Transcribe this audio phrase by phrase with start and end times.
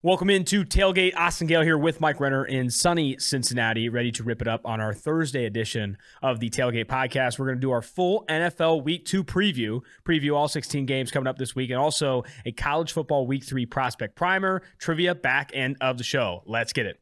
[0.00, 1.16] Welcome into Tailgate.
[1.16, 4.80] Austin Gayle here with Mike Renner in sunny Cincinnati, ready to rip it up on
[4.80, 7.36] our Thursday edition of the Tailgate podcast.
[7.36, 11.26] We're going to do our full NFL Week 2 preview, preview all 16 games coming
[11.26, 15.76] up this week, and also a college football Week 3 prospect primer, trivia, back end
[15.80, 16.44] of the show.
[16.46, 17.00] Let's get it.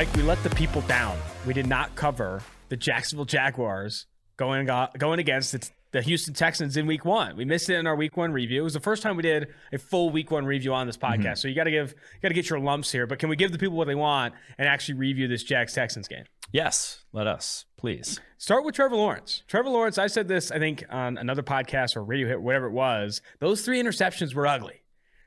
[0.00, 1.18] Mike, we let the people down.
[1.46, 4.06] We did not cover the Jacksonville Jaguars
[4.38, 7.36] going going against the, the Houston Texans in Week One.
[7.36, 8.62] We missed it in our Week One review.
[8.62, 11.18] It was the first time we did a full Week One review on this podcast.
[11.18, 11.34] Mm-hmm.
[11.34, 13.06] So you got to give got to get your lumps here.
[13.06, 16.08] But can we give the people what they want and actually review this Jags Texans
[16.08, 16.24] game?
[16.50, 19.42] Yes, let us please start with Trevor Lawrence.
[19.48, 22.72] Trevor Lawrence, I said this I think on another podcast or radio hit, whatever it
[22.72, 23.20] was.
[23.38, 24.79] Those three interceptions were ugly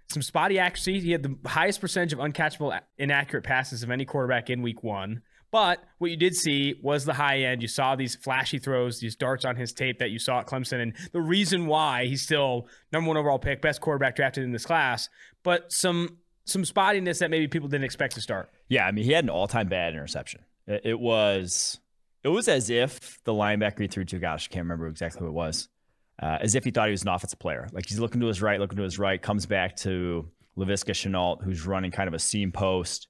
[0.10, 1.00] some spotty accuracy.
[1.00, 5.22] He had the highest percentage of uncatchable inaccurate passes of any quarterback in week one.
[5.52, 7.62] But what you did see was the high end.
[7.62, 10.82] You saw these flashy throws, these darts on his tape that you saw at Clemson.
[10.82, 14.66] And the reason why he's still number one overall pick, best quarterback drafted in this
[14.66, 15.10] class,
[15.44, 18.50] but some some spottiness that maybe people didn't expect to start.
[18.68, 20.42] Yeah, I mean, he had an all-time bad interception.
[20.68, 21.80] It was
[22.24, 25.28] it was as if the linebacker he threw to, gosh, I can't remember exactly who
[25.28, 25.70] it was
[26.22, 27.68] uh, as if he thought he was an offensive player.
[27.72, 31.44] Like he's looking to his right, looking to his right, comes back to Laviska Shenault,
[31.44, 33.08] who's running kind of a seam post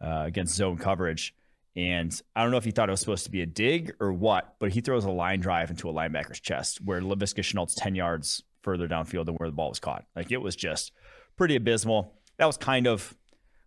[0.00, 1.34] uh, against zone coverage.
[1.74, 4.12] And I don't know if he thought it was supposed to be a dig or
[4.12, 7.94] what, but he throws a line drive into a linebacker's chest where Laviska Shenault's 10
[7.94, 10.04] yards further downfield than where the ball was caught.
[10.14, 10.92] Like it was just
[11.36, 12.14] pretty abysmal.
[12.38, 13.14] That was kind of,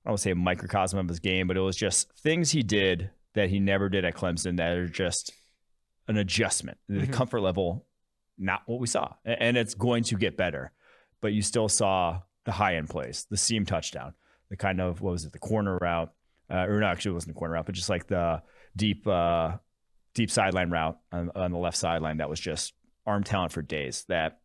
[0.04, 2.52] I don't want to say a microcosm of his game, but it was just things
[2.52, 5.32] he did that he never did at Clemson that are just
[6.08, 6.80] an adjustment.
[6.90, 7.02] Mm-hmm.
[7.02, 7.86] The comfort level
[8.40, 9.14] not what we saw.
[9.26, 10.72] And it's going to get better.
[11.22, 14.14] But you still saw the high end plays, the seam touchdown,
[14.50, 16.12] the kind of, what was it, the corner route,
[16.50, 18.42] uh, or no, actually it wasn't the corner route, but just like the
[18.76, 19.52] deep, uh,
[20.14, 22.74] deep sideline route on, on the left sideline that was just
[23.06, 24.06] arm talent for days.
[24.08, 24.40] That,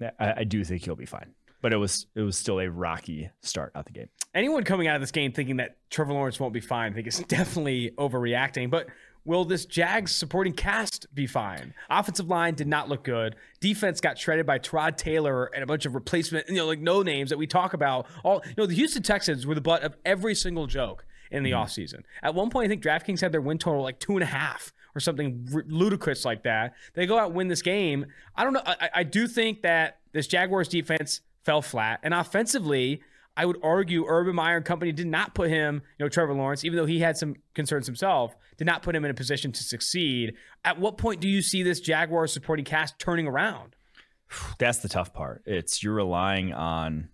[0.00, 1.34] that I, I do think he'll be fine
[1.64, 4.10] but it was it was still a rocky start out the game.
[4.34, 7.06] Anyone coming out of this game thinking that Trevor Lawrence won't be fine, I think
[7.06, 8.68] it's definitely overreacting.
[8.68, 8.88] But
[9.26, 11.72] Will this Jags supporting cast be fine?
[11.88, 13.36] Offensive line did not look good.
[13.60, 17.02] Defense got shredded by Tyrod Taylor and a bunch of replacement, you know, like no
[17.02, 18.06] names that we talk about.
[18.22, 21.52] All you know, the Houston Texans were the butt of every single joke in the
[21.52, 21.62] mm-hmm.
[21.62, 22.02] offseason.
[22.22, 24.74] At one point, I think DraftKings had their win total like two and a half
[24.94, 26.74] or something r- ludicrous like that.
[26.92, 28.06] They go out and win this game.
[28.36, 28.62] I don't know.
[28.64, 33.02] I, I do think that this Jaguars defense fell flat, and offensively
[33.36, 36.64] I would argue Urban Meyer and company did not put him, you know, Trevor Lawrence,
[36.64, 39.62] even though he had some concerns himself, did not put him in a position to
[39.62, 40.34] succeed.
[40.64, 43.74] At what point do you see this Jaguar supporting cast turning around?
[44.58, 45.42] That's the tough part.
[45.46, 47.08] It's you're relying on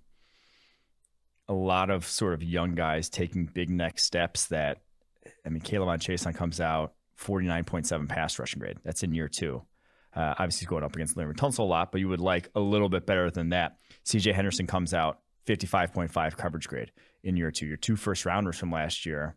[1.48, 4.82] a lot of sort of young guys taking big next steps that
[5.44, 8.78] I mean, K'Lavon Chaisson comes out 49.7 pass rushing grade.
[8.84, 9.62] That's in year two.
[10.14, 12.60] Uh, obviously, he's going up against Laremy Tunsil a lot, but you would like a
[12.60, 13.76] little bit better than that.
[14.04, 16.92] CJ Henderson comes out 55.5 coverage grade
[17.22, 17.66] in year two.
[17.66, 19.36] Your two first rounders from last year,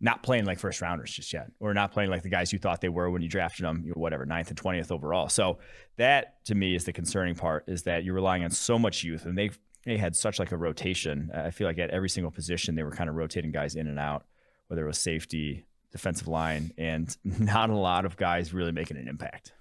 [0.00, 2.80] not playing like first rounders just yet, or not playing like the guys you thought
[2.80, 5.28] they were when you drafted them, you know, whatever, ninth and 20th overall.
[5.28, 5.58] So
[5.96, 9.24] that to me is the concerning part is that you're relying on so much youth
[9.24, 9.50] and they
[9.84, 11.30] they had such like a rotation.
[11.32, 14.00] I feel like at every single position, they were kind of rotating guys in and
[14.00, 14.26] out,
[14.66, 19.06] whether it was safety, defensive line, and not a lot of guys really making an
[19.06, 19.52] impact.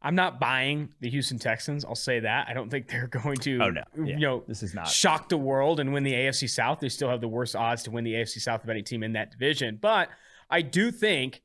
[0.00, 1.84] I'm not buying the Houston Texans.
[1.84, 2.46] I'll say that.
[2.48, 3.82] I don't think they're going to, oh, no.
[3.96, 4.04] Yeah.
[4.04, 6.78] you know, this is not shock the world and win the AFC South.
[6.80, 9.14] They still have the worst odds to win the AFC South of any team in
[9.14, 9.78] that division.
[9.80, 10.08] But
[10.48, 11.42] I do think,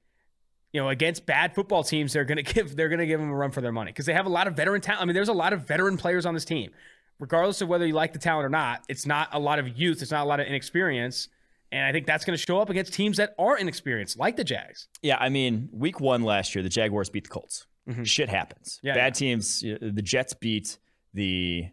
[0.72, 3.32] you know, against bad football teams, they're going to give they're going to give them
[3.32, 5.02] a run for their money because they have a lot of veteran talent.
[5.02, 6.72] I mean, there's a lot of veteran players on this team,
[7.20, 8.84] regardless of whether you like the talent or not.
[8.88, 10.04] It's not a lot of youth.
[10.04, 11.30] It's not a lot of inexperience.
[11.72, 14.44] And I think that's going to show up against teams that are inexperienced, like the
[14.44, 14.90] Jags.
[15.02, 17.66] Yeah, I mean, week one last year, the Jaguars beat the Colts.
[17.90, 18.04] Mm-hmm.
[18.04, 18.80] Shit happens.
[18.82, 19.28] Yeah, Bad yeah.
[19.28, 19.60] teams.
[19.62, 20.78] The Jets beat
[21.14, 21.66] the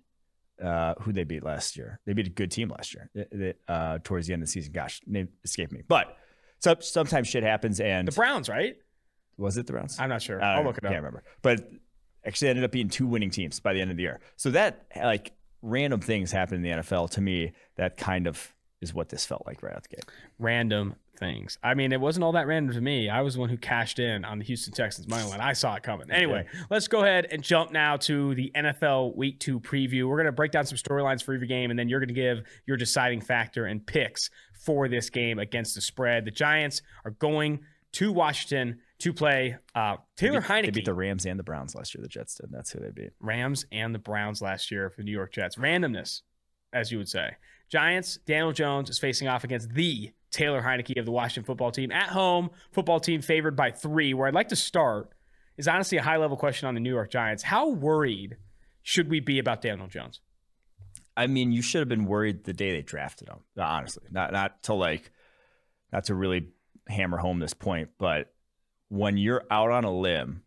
[0.62, 2.00] uh, who they beat last year.
[2.04, 3.54] They beat a good team last year.
[3.68, 5.82] Uh, towards the end of the season, gosh, name escaped me.
[5.86, 6.16] But
[6.58, 8.76] so, sometimes shit happens, and the Browns, right?
[9.38, 9.98] Was it the Browns?
[9.98, 10.42] I'm not sure.
[10.42, 10.90] Uh, I'll look it up.
[10.90, 11.22] Can't remember.
[11.42, 11.70] But
[12.26, 14.20] actually, ended up being two winning teams by the end of the year.
[14.36, 15.32] So that like
[15.62, 17.52] random things happen in the NFL to me.
[17.76, 20.04] That kind of is what this felt like right out the gate.
[20.38, 21.58] Random things.
[21.62, 23.08] I mean, it wasn't all that random to me.
[23.08, 25.40] I was the one who cashed in on the Houston Texans money line.
[25.40, 26.10] I saw it coming.
[26.10, 30.08] Anyway, let's go ahead and jump now to the NFL Week Two preview.
[30.08, 32.14] We're going to break down some storylines for every game, and then you're going to
[32.14, 34.30] give your deciding factor and picks
[34.64, 36.24] for this game against the spread.
[36.24, 37.60] The Giants are going
[37.92, 40.64] to Washington to play uh, Taylor they beat, Heinicke.
[40.66, 42.02] They beat the Rams and the Browns last year.
[42.02, 42.50] The Jets did.
[42.50, 43.10] That's who they beat.
[43.20, 45.56] Rams and the Browns last year for the New York Jets.
[45.56, 46.22] Randomness,
[46.72, 47.30] as you would say.
[47.70, 51.92] Giants, Daniel Jones is facing off against the Taylor Heinicke of the Washington football team.
[51.92, 54.12] At home, football team favored by three.
[54.12, 55.10] Where I'd like to start
[55.56, 57.44] is honestly a high level question on the New York Giants.
[57.44, 58.36] How worried
[58.82, 60.20] should we be about Daniel Jones?
[61.16, 63.40] I mean, you should have been worried the day they drafted him.
[63.56, 65.12] Uh, honestly, not not to like,
[65.92, 66.48] not to really
[66.88, 68.32] hammer home this point, but
[68.88, 70.42] when you're out on a limb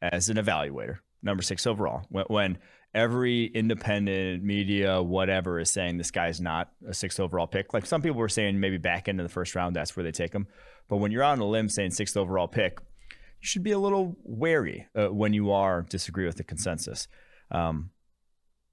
[0.00, 2.58] as an evaluator, number six overall, when, when
[2.94, 7.74] every independent media, whatever, is saying this guy's not a sixth overall pick.
[7.74, 10.32] Like some people were saying, maybe back into the first round, that's where they take
[10.32, 10.46] him.
[10.88, 12.78] But when you're on a limb saying sixth overall pick,
[13.40, 17.08] you should be a little wary uh, when you are disagree with the consensus.
[17.50, 17.90] Um,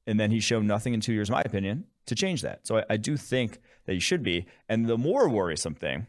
[0.08, 2.66] and then he's shown nothing in two years, in my opinion, to change that.
[2.66, 4.46] So I, I do think that you should be.
[4.70, 6.08] And the more worrisome thing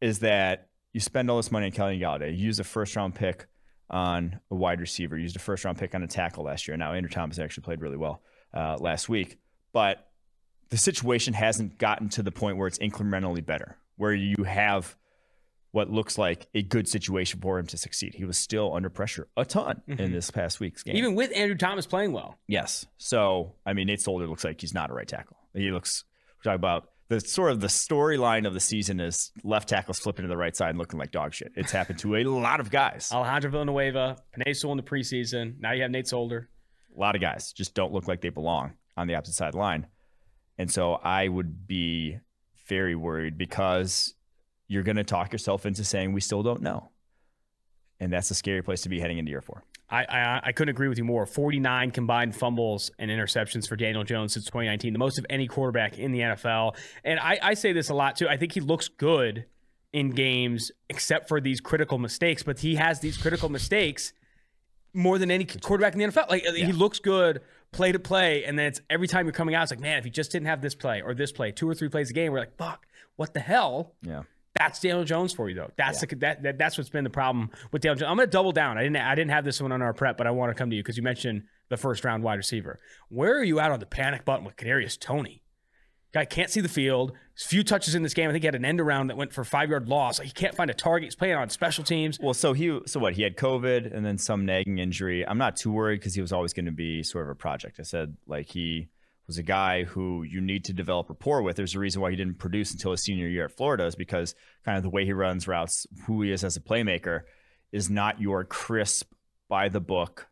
[0.00, 3.14] is that you spend all this money on Kenny Golladay, you use a first round
[3.14, 3.46] pick
[3.90, 6.76] on a wide receiver, used a first round pick on a tackle last year.
[6.76, 8.22] Now Andrew Thomas actually played really well
[8.54, 9.38] uh, last week,
[9.72, 10.08] but
[10.70, 14.96] the situation hasn't gotten to the point where it's incrementally better, where you have
[15.72, 18.14] what looks like a good situation for him to succeed.
[18.14, 20.00] He was still under pressure a ton mm-hmm.
[20.00, 20.96] in this past week's game.
[20.96, 22.38] Even with Andrew Thomas playing well.
[22.48, 22.86] Yes.
[22.98, 25.36] So, I mean, Nate Solder looks like he's not a right tackle.
[25.54, 26.04] He looks,
[26.38, 30.22] we're talking about the sort of the storyline of the season is left tackles flipping
[30.22, 31.50] to the right side and looking like dog shit.
[31.56, 33.10] It's happened to a lot of guys.
[33.12, 34.16] Alejandro Villanueva,
[34.52, 35.58] Sewell in the preseason.
[35.58, 36.48] Now you have Nate Solder.
[36.96, 39.88] A lot of guys just don't look like they belong on the opposite side line.
[40.56, 42.18] And so I would be
[42.68, 44.14] very worried because
[44.68, 46.90] you're going to talk yourself into saying we still don't know.
[47.98, 49.64] And that's a scary place to be heading into year four.
[49.90, 51.26] I, I, I couldn't agree with you more.
[51.26, 55.98] 49 combined fumbles and interceptions for Daniel Jones since 2019, the most of any quarterback
[55.98, 56.76] in the NFL.
[57.04, 58.28] And I, I say this a lot too.
[58.28, 59.46] I think he looks good
[59.92, 62.42] in games, except for these critical mistakes.
[62.42, 64.12] But he has these critical mistakes
[64.92, 66.30] more than any quarterback in the NFL.
[66.30, 66.66] Like yeah.
[66.66, 67.40] he looks good
[67.72, 70.04] play to play, and then it's every time you're coming out, it's like, man, if
[70.04, 72.32] he just didn't have this play or this play, two or three plays a game,
[72.32, 73.94] we're like, fuck, what the hell?
[74.02, 74.22] Yeah.
[74.60, 75.70] That's Daniel Jones for you, though.
[75.78, 76.08] That's yeah.
[76.10, 78.10] the, that, that, that's what's been the problem with Daniel Jones.
[78.10, 78.76] I'm going to double down.
[78.76, 80.68] I didn't I didn't have this one on our prep, but I want to come
[80.68, 82.78] to you because you mentioned the first round wide receiver.
[83.08, 85.42] Where are you at on the panic button with Kadarius Toney?
[86.12, 87.12] Guy can't see the field.
[87.36, 88.28] Few touches in this game.
[88.28, 90.18] I think he had an end around that went for five yard loss.
[90.18, 91.06] He can't find a target.
[91.06, 92.18] He's playing on special teams.
[92.20, 93.14] Well, so he so what?
[93.14, 95.26] He had COVID and then some nagging injury.
[95.26, 97.80] I'm not too worried because he was always going to be sort of a project.
[97.80, 98.88] I said like he
[99.30, 101.54] was a guy who you need to develop rapport with.
[101.54, 104.34] There's a reason why he didn't produce until his senior year at Florida is because
[104.64, 107.20] kind of the way he runs routes, who he is as a playmaker,
[107.70, 109.12] is not your crisp
[109.48, 110.26] by the book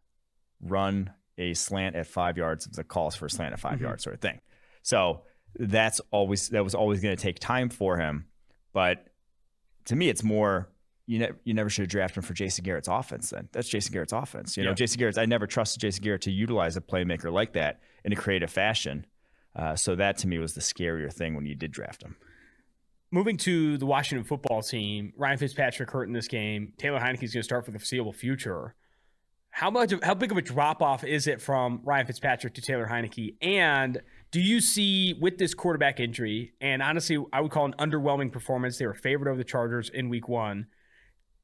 [0.60, 3.84] run a slant at five yards of the calls for a slant at 5 mm-hmm.
[3.84, 4.40] yards sort of thing.
[4.82, 5.22] So
[5.54, 8.26] that's always that was always going to take time for him.
[8.72, 9.06] But
[9.84, 10.70] to me, it's more
[11.08, 13.30] you, ne- you never should have drafted him for Jason Garrett's offense.
[13.30, 14.58] Then that's Jason Garrett's offense.
[14.58, 15.16] You know, Jason Garrett's.
[15.16, 19.06] I never trusted Jason Garrett to utilize a playmaker like that in a creative fashion.
[19.56, 22.16] Uh, so that to me was the scarier thing when you did draft him.
[23.10, 26.74] Moving to the Washington football team, Ryan Fitzpatrick hurt in this game.
[26.76, 28.74] Taylor Heinicke is going to start for the foreseeable future.
[29.48, 29.92] How much?
[29.92, 33.36] Of, how big of a drop off is it from Ryan Fitzpatrick to Taylor Heinicke?
[33.40, 38.30] And do you see with this quarterback injury, and honestly, I would call an underwhelming
[38.30, 38.76] performance.
[38.76, 40.66] They were favored over the Chargers in Week One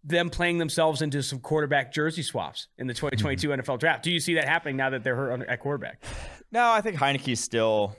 [0.05, 3.61] them playing themselves into some quarterback jersey swaps in the 2022 mm-hmm.
[3.61, 4.05] NFL draft.
[4.05, 6.05] Do you see that happening now that they're hurt at quarterback?
[6.53, 7.97] No, I think Heinicke's still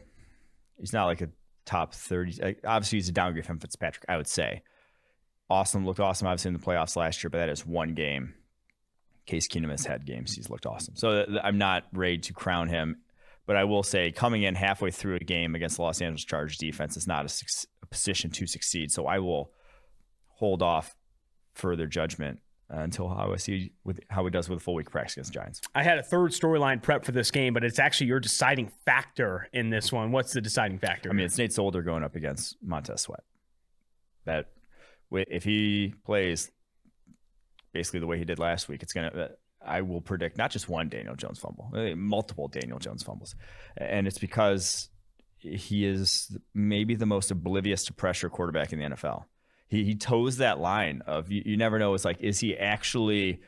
[0.77, 1.29] he's not like a
[1.65, 2.57] top 30.
[2.63, 4.61] Obviously, he's a downgrade from Fitzpatrick, I would say.
[5.49, 8.33] Awesome, looked awesome, obviously, in the playoffs last year, but that is one game.
[9.25, 10.33] Case Keenum has had games.
[10.35, 10.95] He's looked awesome.
[10.95, 12.97] So I'm not ready to crown him,
[13.47, 16.57] but I will say coming in halfway through a game against the Los Angeles Chargers
[16.57, 17.45] defense is not a,
[17.81, 18.91] a position to succeed.
[18.91, 19.51] So I will
[20.29, 20.94] hold off
[21.55, 22.39] further judgment
[22.73, 25.33] uh, until how I see with how he does with a full week practice against
[25.33, 25.61] Giants.
[25.73, 29.47] I had a third storyline prep for this game, but it's actually your deciding factor
[29.53, 30.11] in this one.
[30.11, 31.09] What's the deciding factor?
[31.09, 33.23] I mean, it's Nate Solder going up against Montez Sweat.
[34.25, 34.47] That
[35.11, 36.51] if he plays
[37.71, 39.07] basically the way he did last week, it's gonna.
[39.09, 39.27] Uh,
[39.63, 43.35] I will predict not just one Daniel Jones fumble, uh, multiple Daniel Jones fumbles,
[43.77, 44.89] and it's because
[45.37, 49.25] he is maybe the most oblivious to pressure quarterback in the NFL
[49.75, 51.93] he, he toes that line of you, you never know.
[51.93, 53.41] It's like, is he actually,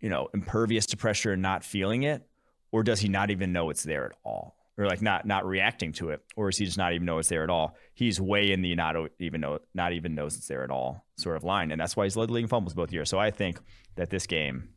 [0.00, 2.26] you know, impervious to pressure and not feeling it?
[2.70, 4.56] Or does he not even know it's there at all?
[4.76, 7.28] Or like not not reacting to it, or is he just not even know it's
[7.28, 7.74] there at all?
[7.94, 11.36] He's way in the not even know not even knows it's there at all sort
[11.36, 13.10] of line, and that's why he's led the league in fumbles both years.
[13.10, 13.58] So I think
[13.96, 14.68] that this game,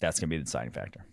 [0.00, 1.06] that's going to be the deciding factor.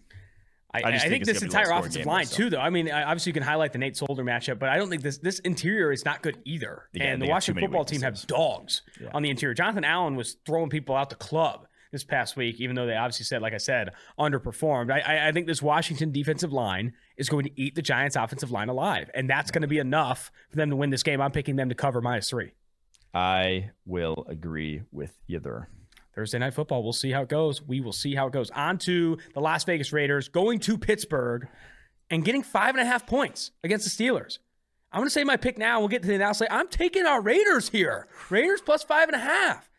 [0.73, 2.35] I, I I, think, think this gonna be a entire offensive line so.
[2.37, 2.59] too, though.
[2.59, 5.17] I mean, obviously you can highlight the Nate Solder matchup, but I don't think this
[5.19, 6.89] this interior is not good either.
[6.99, 9.09] And the Washington football team have dogs Yeah.
[9.13, 9.53] on the interior.
[9.53, 13.23] Jonathan Allen was throwing people out the club this past week, even though they obviously
[13.23, 14.91] said, like I said, underperformed.
[14.91, 18.49] I, I, I think this Washington defensive line is going to eat the Giants' offensive
[18.49, 21.21] line alive, and that's going to be enough for them to win this game.
[21.21, 22.53] I'm picking them to cover minus three.
[23.13, 25.69] I will agree with either.
[26.15, 26.83] Thursday night football.
[26.83, 27.61] We'll see how it goes.
[27.61, 28.51] We will see how it goes.
[28.51, 31.47] On to the Las Vegas Raiders going to Pittsburgh
[32.09, 34.39] and getting five and a half points against the Steelers.
[34.91, 35.79] I'm going to say my pick now.
[35.79, 36.47] We'll get to the analysis.
[36.51, 38.07] I'm taking our Raiders here.
[38.29, 39.69] Raiders plus five and a half.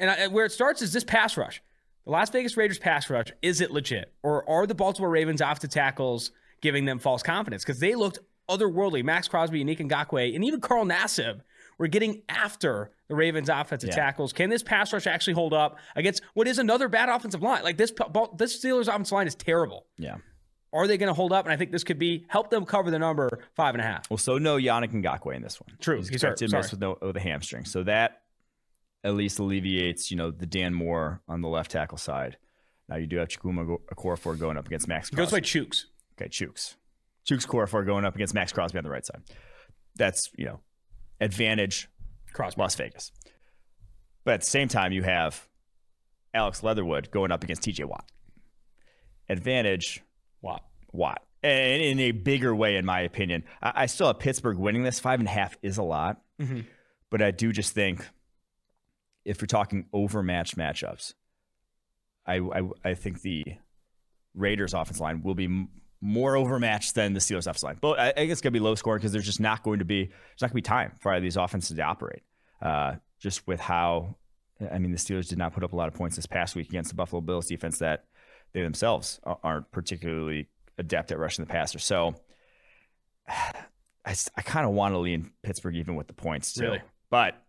[0.00, 1.62] And I, where it starts is this pass rush.
[2.04, 4.12] The Las Vegas Raiders pass rush, is it legit?
[4.22, 7.62] Or are the Baltimore Ravens off the tackles giving them false confidence?
[7.62, 8.18] Because they looked
[8.48, 9.04] otherworldly.
[9.04, 11.40] Maxx Crosby, Yannick Ngakoue, and even Carl Nassib
[11.78, 13.96] were getting after the Ravens offensive Yeah.
[13.96, 14.32] tackles.
[14.32, 17.62] Can this pass rush actually hold up against what is another bad offensive line?
[17.62, 17.92] Like this,
[18.36, 19.86] this Steelers offensive line is terrible.
[19.98, 20.16] Yeah.
[20.72, 21.44] Are they going to hold up?
[21.46, 24.10] And I think this could be help them cover the number five and a half.
[24.10, 25.76] Well, so no Yannick Ngakoue in this one.
[25.80, 27.64] True, He's he's hurt, expected to miss with, no, with a hamstring.
[27.64, 28.22] So that
[29.04, 32.38] at least alleviates, you know, the Dan Moore on the left tackle side.
[32.88, 35.84] Now you do have Chukwuma Okorafor going up against Maxx It goes by Chooks.
[36.20, 36.74] Okay, Chooks.
[37.28, 39.22] Chooks Okorafor going up against Maxx Crosby on the right side.
[39.96, 40.60] That's, you know,
[41.20, 41.88] advantage
[42.32, 42.60] Crosby.
[42.60, 43.12] Las Vegas.
[44.24, 45.46] But at the same time, you have
[46.32, 48.10] Alex Leatherwood going up against TJ Watt.
[49.28, 50.02] Advantage
[50.42, 50.60] Wow.
[50.92, 51.22] Watt.
[51.42, 53.44] And in a bigger way, in my opinion.
[53.62, 54.98] I, still have Pittsburgh winning this.
[54.98, 56.22] Five and a half is a lot.
[56.40, 56.66] Mhm.
[57.10, 58.06] But I do just think
[59.24, 61.14] if we're talking overmatched matchups,
[62.26, 63.44] I, I, I think the
[64.34, 65.66] Raiders offense line will be
[66.04, 67.78] more overmatched than the Steelers offense line.
[67.80, 69.78] But I, I think it's going to be low scoring because there's just not going
[69.78, 72.22] to be there's not going to be time for either of these offenses to operate.
[72.60, 74.16] Uh, just with how
[74.70, 76.68] I mean, the Steelers did not put up a lot of points this past week
[76.68, 78.04] against the Buffalo Bills defense that
[78.52, 81.78] they themselves aren't particularly adept at rushing the passer.
[81.78, 82.14] So
[84.06, 86.64] I kind of want to lean Pittsburgh even with the points too.
[86.64, 86.82] Really?
[87.08, 87.42] But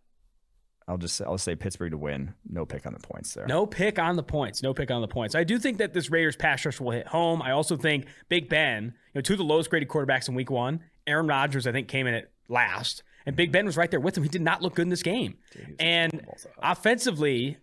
[0.88, 2.34] I'll just I'll say Pittsburgh to win.
[2.48, 3.48] No pick on the points there.
[3.48, 4.62] No pick on the points.
[4.62, 5.34] No pick on the points.
[5.34, 7.42] I do think that this Raiders pass rush will hit home.
[7.42, 10.52] I also think Big Ben, you know, two of the lowest graded quarterbacks in week
[10.52, 10.82] one.
[11.08, 13.04] Aaron Rodgers, I think, came in at last.
[13.26, 14.24] And Big Ben was right there with him.
[14.24, 15.38] He did not look good in this game.
[15.80, 16.28] And
[16.62, 17.58] offensively,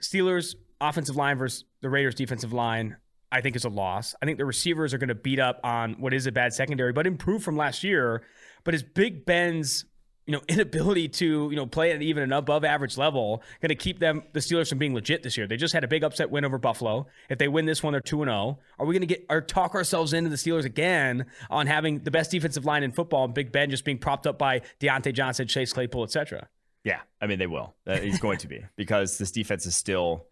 [0.00, 2.96] Steelers offensive line versus the Raiders defensive line,
[3.32, 4.14] I think is a loss.
[4.22, 6.92] I think the receivers are going to beat up on what is a bad secondary,
[6.92, 8.22] but improve from last year.
[8.62, 9.84] But is Big Ben's
[10.30, 13.74] you know inability to you know play at even an above average level going to
[13.74, 15.48] keep them the Steelers from being legit this year?
[15.48, 17.08] They just had a big upset win over Buffalo.
[17.28, 18.60] If they win this one, they're two and zero.
[18.78, 22.12] Are we going to get or talk ourselves into the Steelers again on having the
[22.12, 25.48] best defensive line in football and Big Ben just being propped up by Diontae Johnson,
[25.48, 26.48] Chase Claypool, etc.
[26.84, 27.74] Yeah, I mean they will.
[27.84, 30.26] Uh, he's going to be because this defense is still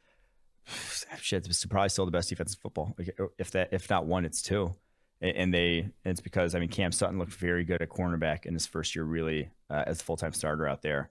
[1.21, 1.45] shit.
[1.45, 2.97] It's probably still the best defense in football.
[3.37, 4.77] If that, if not one, it's two.
[5.21, 8.55] And they, and it's because I mean Cam Sutton looked very good at cornerback in
[8.55, 11.11] his first year, really uh, as a full time starter out there.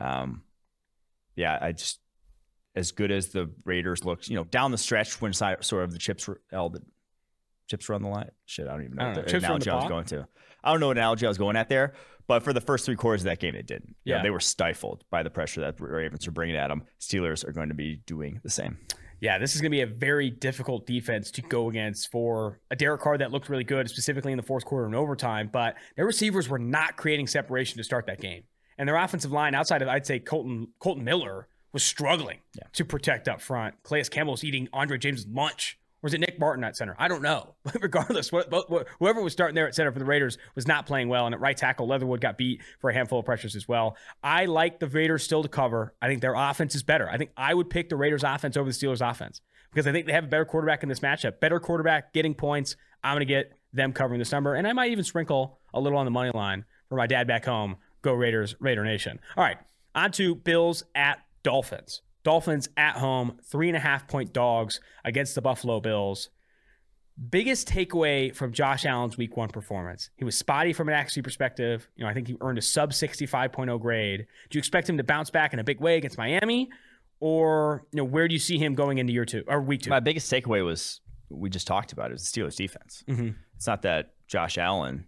[0.00, 0.42] Um,
[1.36, 2.00] yeah, I just
[2.74, 5.98] as good as the Raiders looked, you know, down the stretch when sort of the
[5.98, 6.82] chips were all the
[7.68, 8.30] chips were on the line.
[8.46, 9.38] Shit, I don't even know, I don't what know.
[9.38, 10.26] analogy I was going to.
[10.64, 11.94] I don't know what analogy I was going at there,
[12.26, 13.96] but for the first three quarters of that game, they didn't.
[14.04, 14.22] You know, Yeah.
[14.22, 16.84] they were stifled by the pressure that the Ravens are bringing at them.
[17.00, 18.78] Steelers are going to be doing the same.
[19.22, 22.76] Yeah, this is going to be a very difficult defense to go against for a
[22.76, 25.48] Derek Carr that looked really good, specifically in the fourth quarter and overtime.
[25.50, 28.42] But their receivers were not creating separation to start that game,
[28.78, 32.64] and their offensive line, outside of I'd say Kolton Kolton Miller, was struggling Yeah.
[32.72, 33.76] to protect up front.
[33.84, 35.78] Calais Campbell was eating Andre James' lunch.
[36.02, 36.96] Or was it Nick Martin at center?
[36.98, 37.54] I don't know.
[37.64, 41.26] But regardless, whoever was starting there at center for the Raiders was not playing well.
[41.26, 43.96] And at right tackle, Leatherwood got beat for a handful of pressures as well.
[44.22, 45.94] I like the Raiders still to cover.
[46.02, 47.08] I think their offense is better.
[47.08, 49.40] I think I would pick the Raiders offense over the Steelers offense
[49.70, 51.40] because I think they have a better quarterback in this matchup.
[51.40, 52.76] Better quarterback getting points.
[53.04, 54.54] I'm going to get them covering this number.
[54.54, 57.44] And I might even sprinkle a little on the money line for my dad back
[57.44, 57.76] home.
[58.02, 59.20] Go Raiders, Raider Nation.
[59.36, 59.58] All right,
[59.94, 62.02] on to Bills at Dolphins.
[62.24, 66.28] Dolphins at home, three and a half point dogs against the Buffalo Bills.
[67.30, 70.08] Biggest takeaway from Josh Allen's week one performance.
[70.16, 71.88] He was spotty from an accuracy perspective.
[71.94, 74.26] You know, I think he earned a sub 65.0 grade.
[74.50, 76.70] Do you expect him to bounce back in a big way against Miami?
[77.20, 79.90] Or, you know, where do you see him going into year two or week two?
[79.90, 83.04] My biggest takeaway was we just talked about it, is the Steelers defense.
[83.08, 83.36] Mhm.
[83.56, 85.06] It's not that Josh Allen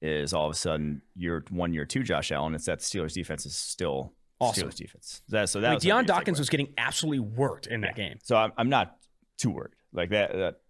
[0.00, 2.54] is all of a sudden year one, year two Josh Allen.
[2.54, 4.68] It's that the Steelers defense is still Awesome.
[4.68, 5.22] Steelers defense.
[5.28, 6.40] That, so that I mean, was Dion Dawkins takeaway.
[6.40, 8.18] was getting absolutely worked in that game.
[8.22, 8.96] So I'm, I'm not
[9.36, 9.74] too worried.
[9.92, 10.60] Like that, that,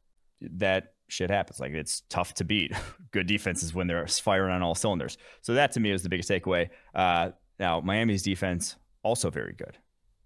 [0.57, 1.61] that shit happens.
[1.61, 2.73] Like it's tough to beat
[3.11, 5.19] good defenses when they're firing on all cylinders.
[5.43, 6.71] So that to me was the biggest takeaway.
[6.95, 9.77] Uh, now Miami's defense also very good,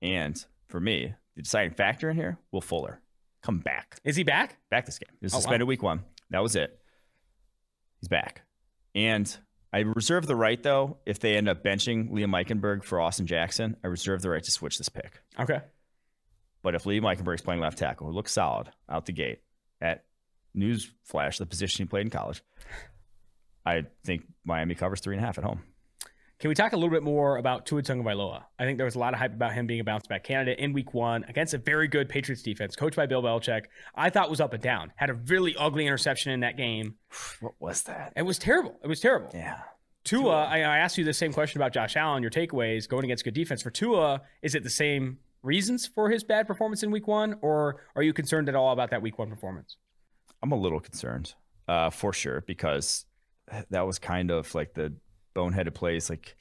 [0.02, 3.00] and for me, the deciding factor in here, Will Fuller.
[3.42, 3.98] come back.
[4.04, 4.58] Is he back?
[4.70, 5.08] Back this game.
[5.20, 5.40] He was Oh, wow.
[5.40, 6.02] suspended week one.
[6.30, 6.78] That was it.
[8.00, 8.42] He's back.
[8.94, 9.34] And
[9.72, 13.76] I reserve the right, though, if they end up benching Liam Eichenberg for Austin Jackson,
[13.82, 15.22] I reserve the right to switch this pick.
[15.40, 15.60] Okay.
[16.62, 19.40] But if Liam Eichenberg's playing left tackle, who looks solid out the gate
[19.80, 20.04] at
[20.54, 22.42] news flash, the position he played in college,
[23.64, 25.62] I think Miami covers three and a half at home.
[26.42, 28.42] Can we talk a little bit more about Tua Tagovailoa?
[28.58, 30.58] I think there was a lot of hype about him being a bounce back candidate
[30.58, 33.66] in Week One against a very good Patriots defense, coached by Bill Belichick.
[33.94, 34.92] I thought was up and down.
[34.96, 36.96] Had a really ugly interception in that game.
[37.40, 38.12] What was that?
[38.16, 38.74] It was terrible.
[38.82, 39.30] It was terrible.
[39.32, 39.60] Yeah.
[40.02, 42.24] Tua, I, I asked you the same question about Josh Allen.
[42.24, 44.22] Your takeaways going against good defense for Tua.
[44.42, 48.12] Is it the same reasons for his bad performance in Week One, or are you
[48.12, 49.76] concerned at all about that Week One performance?
[50.42, 51.34] I'm a little concerned,
[51.68, 53.06] uh, for sure, because
[53.70, 54.92] that was kind of like the
[55.34, 56.10] boneheaded plays.
[56.10, 56.36] Like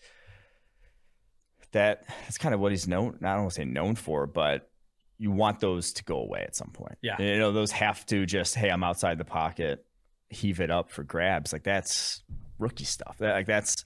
[1.72, 3.20] that, that's kind of what he's known.
[3.22, 4.70] I don't want to say known for, but
[5.18, 6.98] you want those to go away at some point.
[7.02, 7.22] Yeah.
[7.22, 9.86] you know, those have to just, hey, I'm outside the pocket,
[10.30, 11.54] heave it up for grabs.
[11.54, 12.24] Like that's
[12.58, 13.18] rookie stuff.
[13.20, 13.86] That, like that's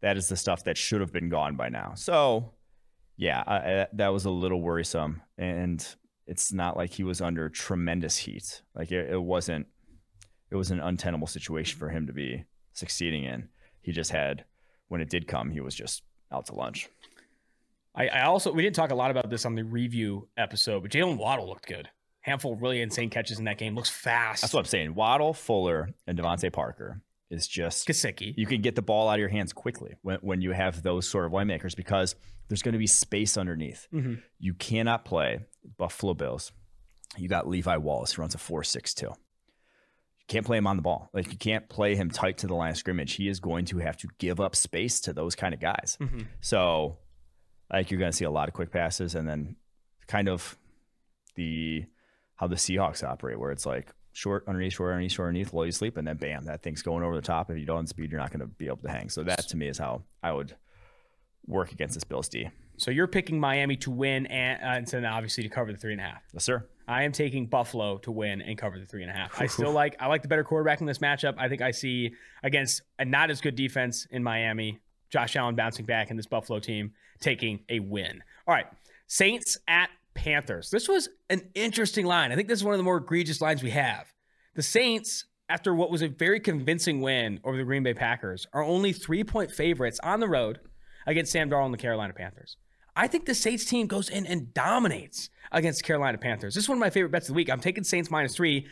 [0.00, 1.92] that is the stuff that should have been gone by now.
[1.94, 2.52] So,
[3.16, 5.86] yeah, I, I, that was a little worrisome, and
[6.26, 8.62] it's not like he was under tremendous heat.
[8.74, 9.66] Like it, it wasn't.
[10.50, 13.48] It was an untenable situation for him to be succeeding in.
[13.82, 14.44] He just had,
[14.88, 16.88] when it did come, he was just out to lunch.
[17.94, 20.90] I, I also, we didn't talk a lot about this on the review episode, but
[20.90, 21.88] Jaylen Waddle looked good.
[22.22, 23.74] Handful really insane catches in that game.
[23.74, 24.42] Looks fast.
[24.42, 24.94] That's what I'm saying.
[24.94, 28.34] Waddle, Fuller, and DeVante Parker is just Gesicki.
[28.36, 31.08] You can get the ball out of your hands quickly when, when you have those
[31.08, 32.14] sort of winemakers because
[32.48, 33.88] there's going to be space underneath.
[33.92, 34.14] Mm-hmm.
[34.38, 35.40] You cannot play
[35.78, 36.52] Buffalo Bills.
[37.16, 39.12] You got Levi Wallace, who runs a 4 6 2
[40.30, 41.10] can't play him on the ball.
[41.12, 43.12] Like you can't play him tight to the line of scrimmage.
[43.14, 45.98] He is going to have to give up space to those kind of guys.
[46.00, 46.26] Mhm.
[46.40, 46.98] So,
[47.72, 49.56] like you're going to see a lot of quick passes, and then
[50.06, 50.56] kind of
[51.36, 51.84] the
[52.36, 55.72] how the Seahawks operate, where it's like short underneath, short underneath, short underneath, low you
[55.72, 57.50] sleep, and then bam, that thing's going over the top.
[57.50, 59.08] If you don't speed, you're not going to be able to hang.
[59.08, 60.56] So that to me is how I would
[61.46, 62.48] work against this Bills D.
[62.76, 65.92] So you're picking Miami to win and, uh, and then obviously to cover the three
[65.92, 66.22] and a half.
[66.32, 66.66] Yes, sir.
[66.90, 69.40] I am taking Buffalo to win and cover the three and a half.
[69.40, 71.34] I still like I like the better quarterback in this matchup.
[71.38, 75.86] I think I see against a not as good defense in Miami, Josh Allen bouncing
[75.86, 78.24] back and this Buffalo team taking a win.
[78.44, 78.66] All right.
[79.06, 80.70] Saints at Panthers.
[80.70, 82.32] This was an interesting line.
[82.32, 84.12] I think this is one of the more egregious lines we have.
[84.56, 88.64] The Saints, after what was a very convincing win over the Green Bay Packers, are
[88.64, 90.58] only three point favorites on the road
[91.06, 92.56] against Sam Darnold and the Carolina Panthers.
[93.00, 96.54] I think the Saints team goes in and dominates against the Carolina Panthers.
[96.54, 97.48] This is one of my favorite bets of the week.
[97.48, 98.66] I'm taking Saints minus three.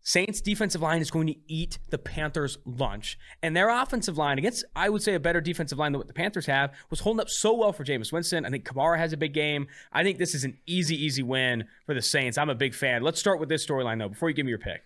[0.00, 3.18] Saints defensive line is going to eat the Panthers lunch.
[3.42, 6.14] And their offensive line against, I would say, a better defensive line than what the
[6.14, 8.46] Panthers have, was holding up so well for Jameis Winston.
[8.46, 9.66] I think Kamara has a big game.
[9.92, 12.38] I think this is an easy, easy win for the Saints.
[12.38, 13.02] I'm a big fan.
[13.02, 14.84] Let's start with this storyline, though, before you give me your pick.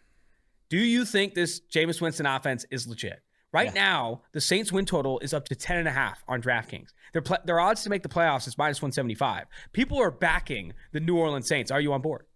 [0.68, 3.22] Do you think this Jameis Winston offense is legit?
[3.52, 6.88] Right now, the Saints win total is up to 10.5 on DraftKings.
[7.12, 9.46] Their, their odds to make the playoffs is minus 175.
[9.72, 11.70] People are backing the New Orleans Saints.
[11.70, 12.26] Are you on board?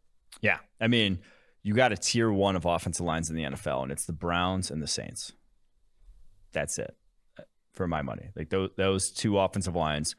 [0.41, 0.59] Yeah.
[0.81, 1.21] I mean,
[1.63, 4.71] you got a tier one of offensive lines in the NFL, and it's the Browns
[4.71, 5.33] and the Saints.
[6.53, 6.95] That's it
[7.39, 8.31] uh, for my money.
[8.37, 10.15] Like those, those two offensive lines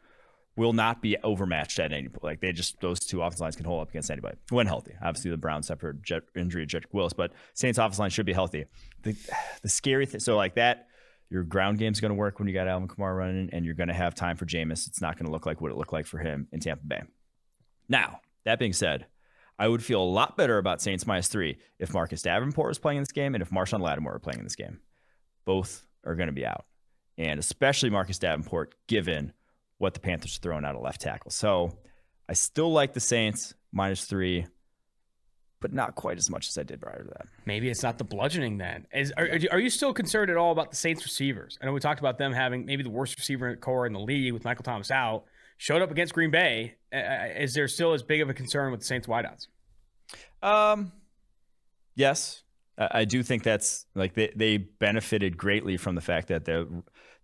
[0.58, 2.24] will not be overmatched at any point.
[2.24, 4.94] Like they just those two offensive lines can hold up against anybody when healthy.
[5.02, 8.34] Obviously, the Browns suffered jet injury of Jedrick Wills, but Saints offensive line should be
[8.34, 8.65] healthy.
[9.04, 9.15] The
[9.62, 10.88] the scary thing, so like that,
[11.30, 13.88] your ground game's going to work when you got Alvin Kamara running, and you're going
[13.88, 14.88] to have time for Jameis.
[14.88, 17.02] It's not going to look like what it looked like for him in Tampa Bay.
[17.90, 19.08] Now that being said.
[19.58, 22.98] I would feel a lot better about Saints minus three if Marcus Davenport was playing
[22.98, 24.80] in this game and if Marshon Lattimore were playing in this game.
[25.46, 26.66] Both are going to be out.
[27.18, 29.34] And especially Marcus Davenport, given
[29.78, 31.32] what the Panthers are throwing out of left tackle.
[31.32, 31.78] So
[32.28, 34.46] I still like the Saints minus three,
[35.62, 37.28] but not quite as much as I did prior to that.
[37.46, 38.86] Maybe it's not the bludgeoning then.
[38.94, 41.58] Is are, are you- are you still concerned at all about the Saints receivers?
[41.62, 44.34] I know we talked about them having maybe the worst receiver core in the league
[44.34, 45.26] with Michael Thomas out.
[45.58, 46.76] Showed up against Green Bay.
[46.94, 46.98] Uh,
[47.39, 49.48] is there still as big of a concern with the Saints wideouts?
[50.44, 50.91] Um,
[51.96, 52.44] yes,
[52.78, 56.63] I, I do think that's like they, they benefited greatly from the fact that they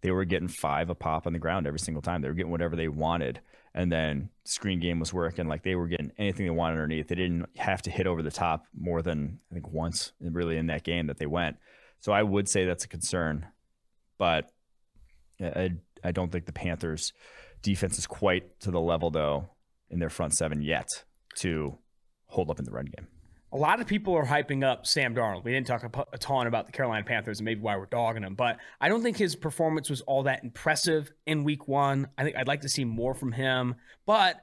[0.01, 2.21] they were getting five a pop on the ground every single time.
[2.21, 3.39] They were getting whatever they wanted,
[3.73, 5.47] and then screen game was working.
[5.47, 7.07] Like they were getting anything they wanted underneath.
[7.07, 10.67] They didn't have to hit over the top more than I think once really in
[10.67, 11.57] that game that they went.
[11.99, 13.47] So I would say that's a concern,
[14.17, 14.51] but
[15.39, 15.71] I
[16.03, 17.13] I don't think the Panthers
[17.61, 19.49] defense is quite to the level though
[19.89, 20.87] in their front seven yet
[21.37, 21.77] to
[22.27, 23.07] hold up in the run game.
[23.53, 25.43] A lot of people are hyping up Sam Darnold.
[25.43, 25.83] We didn't talk
[26.13, 29.03] a, ton about the Carolina Panthers and maybe why we're dogging him, but I don't
[29.03, 32.07] think his performance was all that impressive in week one.
[32.17, 34.41] I think I'd like to see more from him, but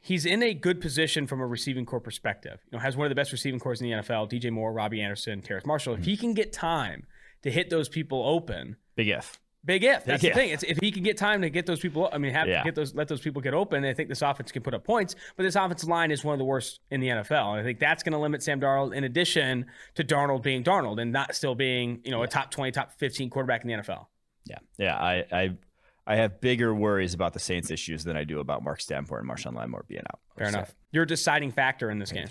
[0.00, 2.58] he's in a good position from a receiving core perspective.
[2.70, 4.30] You know, has one of the best receiving cores in the NFL.
[4.30, 5.94] DJ Moore, Robbie Anderson, Terrace Marshall.
[5.94, 7.06] If he can get time
[7.42, 9.38] to hit those people open, Big if.
[9.64, 10.04] Big if.
[10.04, 10.44] That's Big the if.
[10.44, 10.50] thing.
[10.50, 12.08] It's if he can get time to get those people.
[12.12, 12.58] I mean, have Yeah.
[12.58, 13.84] to get those, let those people get open.
[13.84, 15.14] I think this offense can put up points.
[15.36, 17.78] But this offensive line is one of the worst in the NFL, and I think
[17.80, 18.94] that's going to limit Sam Darnold.
[18.94, 19.66] In addition
[19.96, 23.30] to Darnold being Darnold and not still being, you know, a top twenty, top fifteen
[23.30, 24.06] quarterback in the NFL.
[24.46, 24.58] Yeah.
[24.78, 24.96] Yeah.
[24.96, 25.50] I, I,
[26.06, 29.28] I have bigger worries about the Saints issues than I do about Mark Stamport and
[29.28, 30.20] Marshon Lattimore being out.
[30.38, 30.74] Fair So, enough.
[30.92, 32.28] You're a deciding factor in this game.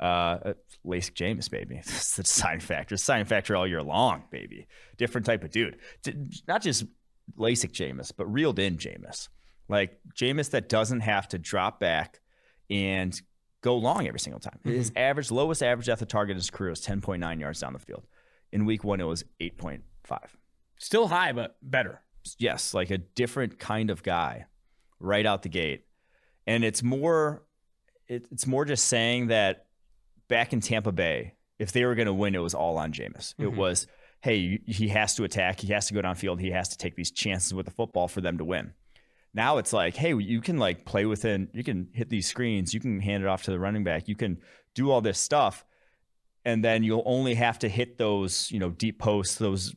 [0.00, 0.52] Uh,
[0.86, 1.76] LASIK Jameis, baby.
[1.84, 2.94] That's the deciding factor.
[2.94, 4.68] Deciding factor all year long, baby.
[4.96, 5.78] Different type of dude.
[6.46, 6.84] Not just
[7.36, 9.28] LASIK Jameis, but reeled in Jameis.
[9.68, 12.20] Like Jameis that doesn't have to drop back
[12.70, 13.20] and
[13.60, 14.58] go long every single time.
[14.64, 17.78] His average, lowest average at the target in his career was 10.9 yards down the
[17.78, 18.06] field.
[18.52, 19.82] In week one, it was 8.5.
[20.78, 22.00] Still high, but better.
[22.38, 24.46] yes, like a different kind of guy
[25.00, 25.84] right out the gate.
[26.46, 27.42] And it's more
[28.06, 29.66] it, it's more just saying that
[30.28, 33.34] back in Tampa Bay, if they were going to win, it was all on Jameis.
[33.38, 33.56] It Mhm.
[33.56, 33.86] was,
[34.20, 37.10] hey, he has to attack, he has to go downfield, he has to take these
[37.10, 38.72] chances with the football for them to win.
[39.34, 42.80] Now it's like, hey, you can like play within, you can hit these screens, you
[42.80, 44.38] can hand it off to the running back, you can
[44.74, 45.64] do all this stuff,
[46.44, 49.74] and then you'll only have to hit those, you know, deep posts, those,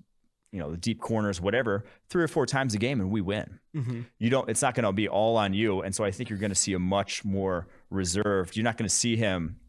[0.51, 3.59] you know, the deep corners, whatever, three or four times a game, and we win
[3.73, 4.01] Mm-hmm.
[4.19, 6.37] you don't it's not going to be all on you and so i think you're
[6.37, 9.60] going to see a much more reserved you're not going to see him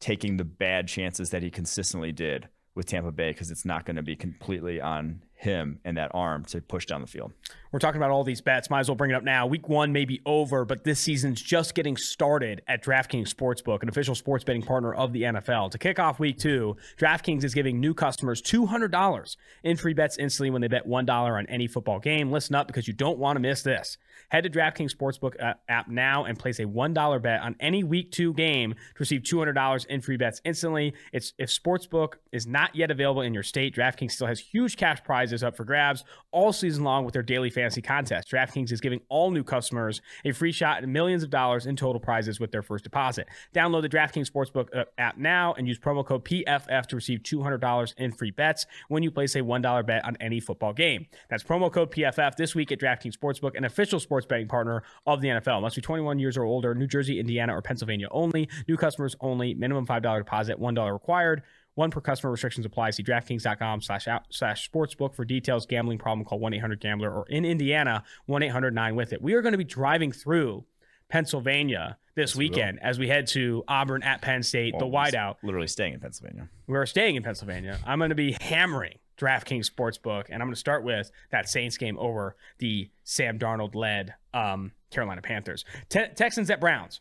[0.00, 3.96] taking the bad chances that he consistently did with tampa bay because it's not going
[3.96, 7.32] to be completely on him and that arm to push down the field
[7.70, 8.70] We're talking about all these bets.
[8.70, 9.46] Might as well bring it up now.
[9.46, 13.88] Week one may be over, but this season's just getting started at DraftKings Sportsbook, an
[13.88, 15.70] official sports betting partner of the NFL.
[15.72, 20.50] To kick off week two, DraftKings is giving new customers $200 in free bets instantly
[20.50, 22.32] when they bet $1 on any football game.
[22.32, 23.98] Listen up because you don't want to miss this.
[24.30, 28.10] Head to DraftKings Sportsbook uh, app now and place a $1 bet on any week
[28.10, 30.94] two game to receive $200 in free bets instantly.
[31.12, 35.02] It's if Sportsbook is not yet available in your state, DraftKings still has huge cash
[35.02, 38.30] prizes up for grabs all season long with their daily fantasy contest.
[38.30, 42.00] DraftKings is giving all new customers a free shot at millions of dollars in total
[42.00, 43.26] prizes with their first deposit.
[43.54, 47.94] Download the DraftKings Sportsbook uh, app now and use promo code PFF to receive $200
[47.96, 51.06] in free bets when you place a $1 bet on any football game.
[51.30, 55.20] That's promo code PFF this week at DraftKings Sportsbook, an official sports betting partner of
[55.20, 55.60] the NFL.
[55.60, 58.48] Must be 21 years or older, New Jersey, Indiana, or Pennsylvania only.
[58.66, 59.52] New customers only.
[59.52, 61.42] Minimum $5 deposit, $1 required.
[61.74, 62.90] One per customer restrictions apply.
[62.90, 65.66] See DraftKings.com slash out slash sportsbook for details.
[65.66, 69.20] Gambling problem, call 1 800 Gambler or in Indiana, 1 800 9 with it.
[69.22, 70.64] We are going to be driving through
[71.08, 75.36] Pennsylvania this we weekend as we head to Auburn at Penn State, the Almost wideout.
[75.44, 77.78] literally staying in pennsylvania We're staying in Pennsylvania.
[77.86, 81.76] I'm going to be hammering DraftKings Sportsbook, and I'm going to start with that Saints
[81.76, 85.64] game over the Sam Darnold led um, Carolina Panthers.
[85.88, 87.00] Te- Texans at Browns.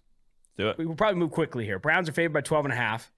[0.57, 1.79] do it We will probably move quickly here.
[1.79, 3.11] Browns are favored by 12 and a half.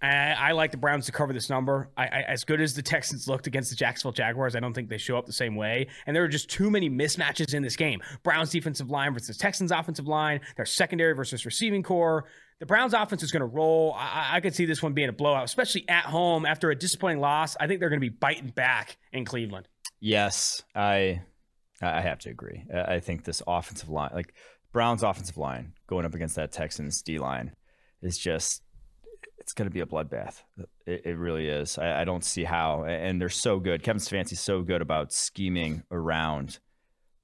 [0.00, 1.90] I, I like the Browns to cover this number.
[1.96, 4.88] I, I, as good as the Texans looked against the Jacksonville Jaguars, I don't think
[4.88, 5.88] they show up the same way.
[6.06, 8.00] And there are just too many mismatches in this game.
[8.22, 12.26] Browns defensive line versus Texans offensive line, their secondary versus receiving core.
[12.60, 13.94] The Browns offense is going to roll.
[13.96, 17.20] I, I- could see this one being a blowout, especially at home after a disappointing
[17.20, 17.56] loss.
[17.60, 19.68] I think they're going to be biting back in Cleveland.
[20.00, 21.20] yes i
[21.82, 24.32] i have to agree i I think this offensive line like
[24.72, 27.54] browns offensive line going up against that texans d line
[28.02, 28.62] is just
[29.38, 30.42] it's going to be a bloodbath.
[30.86, 31.78] It, it really is.
[31.78, 32.84] I, I don't see how.
[32.84, 33.82] And they're so good.
[33.82, 36.58] Kevin Stefanski's so good about scheming around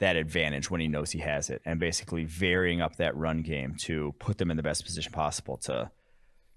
[0.04, 3.74] that advantage when he knows he has it and basically varying up that run game
[3.74, 5.90] to put them in the best position possible to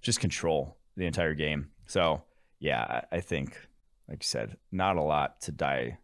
[0.02, 1.70] just control the entire game.
[1.86, 2.24] So,
[2.60, 3.58] yeah, I, think,
[4.10, 5.98] like you said, not a lot to die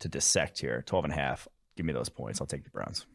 [0.00, 0.82] to dissect here.
[0.84, 1.48] 12 and a half.
[1.74, 2.38] Give me those points.
[2.38, 3.06] I'll take the Browns.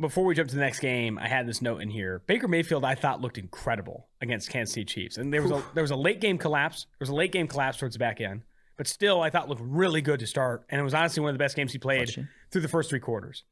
[0.00, 2.22] Before we jump to the next game, I had this note in here.
[2.26, 5.84] Baker Mayfield, I thought looked incredible against Kansas City Chiefs, and there was a there
[5.84, 6.86] was a late game collapse.
[6.92, 8.44] There was a late game collapse towards the back end,
[8.78, 11.34] but still, I thought looked really good to start, and it was honestly one of
[11.34, 12.30] the best games he played Question?
[12.50, 13.44] Through the first three quarters.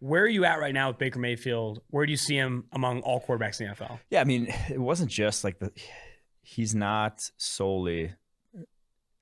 [0.00, 1.82] Where are you at right now with Baker Mayfield?
[1.90, 3.98] Where do you see him among all quarterbacks in the NFL?
[4.08, 5.72] Yeah, I mean, it wasn't just like the.
[6.42, 8.14] He's not solely.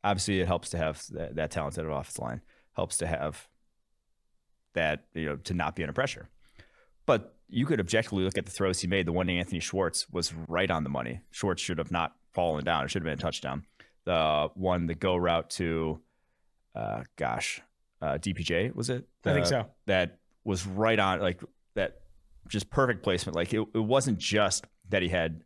[0.04, 2.40] Obviously, it helps to have that, that talented offensive line.
[2.76, 3.48] Helps to have
[4.74, 6.28] that you know to not be under pressure.
[7.06, 9.06] But you could objectively look at the throws he made.
[9.06, 11.22] The one to Anthony Schwartz was right on the money.
[11.30, 12.84] Schwartz should have not fallen down.
[12.84, 13.64] It should have been a touchdown.
[14.04, 16.00] The one, the go route to,
[16.74, 17.62] uh, gosh,
[18.00, 19.06] uh, DPJ was it?
[19.24, 19.66] I think so.
[19.87, 21.40] That was right on, like
[21.74, 22.00] that,
[22.48, 23.37] just perfect placement.
[23.37, 25.42] Like it, it wasn't just that he had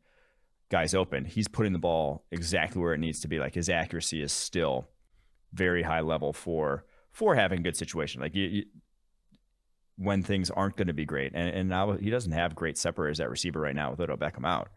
[0.70, 1.24] guys open.
[1.24, 3.38] He's putting the ball exactly where it needs to be.
[3.38, 4.88] Like his accuracy is still
[5.52, 8.20] very high level for for having good situation.
[8.20, 8.64] Like you, you
[9.96, 11.32] when things aren't going to be great.
[11.34, 14.46] And, and now he doesn't have great separators at receiver right now with Odell Beckham
[14.46, 14.68] out.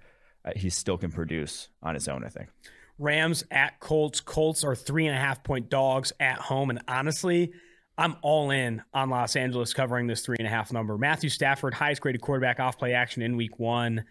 [0.44, 2.50] Uh, he still can produce on his own, I think.
[2.98, 4.22] Rams at Colts.
[4.22, 6.70] Colts are three and a half point dogs at home.
[6.70, 7.52] And honestly,
[7.98, 10.98] I'm all in on Los Angeles covering this three and a half number.
[10.98, 14.06] Matthew Stafford, highest graded quarterback off play action in week one.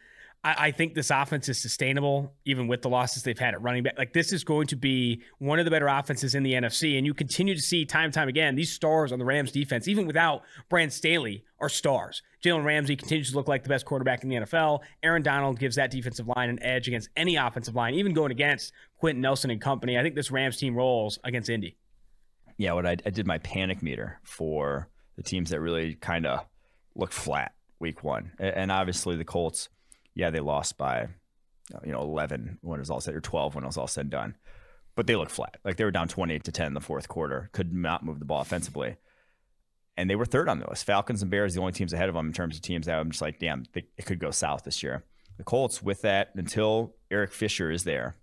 [0.45, 3.83] I, I, think this offense is sustainable, even with the losses they've had at running
[3.83, 3.97] back.
[3.97, 7.07] Like this is going to be one of the better offenses in the NFC, and
[7.07, 10.07] you continue to see time and time again these stars on the Rams defense, even
[10.07, 12.23] without Brand Staley, are stars.
[12.45, 14.81] Jalen Ramsey continues to look like the best quarterback in the NFL.
[15.03, 18.73] Aaron Donald gives that defensive line an edge against any offensive line, even going against
[18.99, 19.99] Quenton Nelson and company.
[19.99, 21.77] I think this Rams team rolls against Indy.
[22.59, 26.45] Yeah, what I, I did my panic meter for the teams that really kind of
[26.95, 29.69] look flat week one, and obviously the Colts
[30.15, 31.09] yeah, they lost by
[31.75, 33.87] uh, you know 11 when it was all said or 12 when it was all
[33.87, 34.37] said and done.
[34.97, 35.57] But they looked flat.
[35.65, 38.25] Like they were down 28 to 10 in the fourth quarter, could not move the
[38.25, 38.97] ball offensively.
[39.97, 40.87] And they were third on the list.
[40.87, 43.11] Falcons and Bears, the only teams ahead of them in terms of teams that I'm
[43.11, 45.05] just like, damn, they, it could go south this year.
[45.37, 48.17] The Colts, with that, until Eric Fisher is there,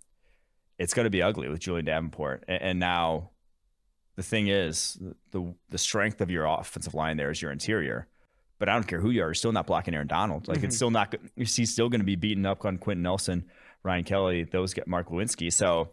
[0.78, 2.44] it's going to be ugly with Julian Davenport.
[2.48, 3.30] And, and now
[4.16, 4.98] the thing is,
[5.30, 8.08] the the strength of your offensive line there is your interior.
[8.62, 10.46] But I don't care who you are, you're still not blocking Aaron Donald.
[10.46, 10.66] Like mm-hmm.
[10.66, 11.12] it's still not.
[11.34, 13.46] He's still going to be beating up on Quenton Nelson,
[13.82, 15.52] Ryan Kelly, those get Mark Glowinski.
[15.52, 15.88] So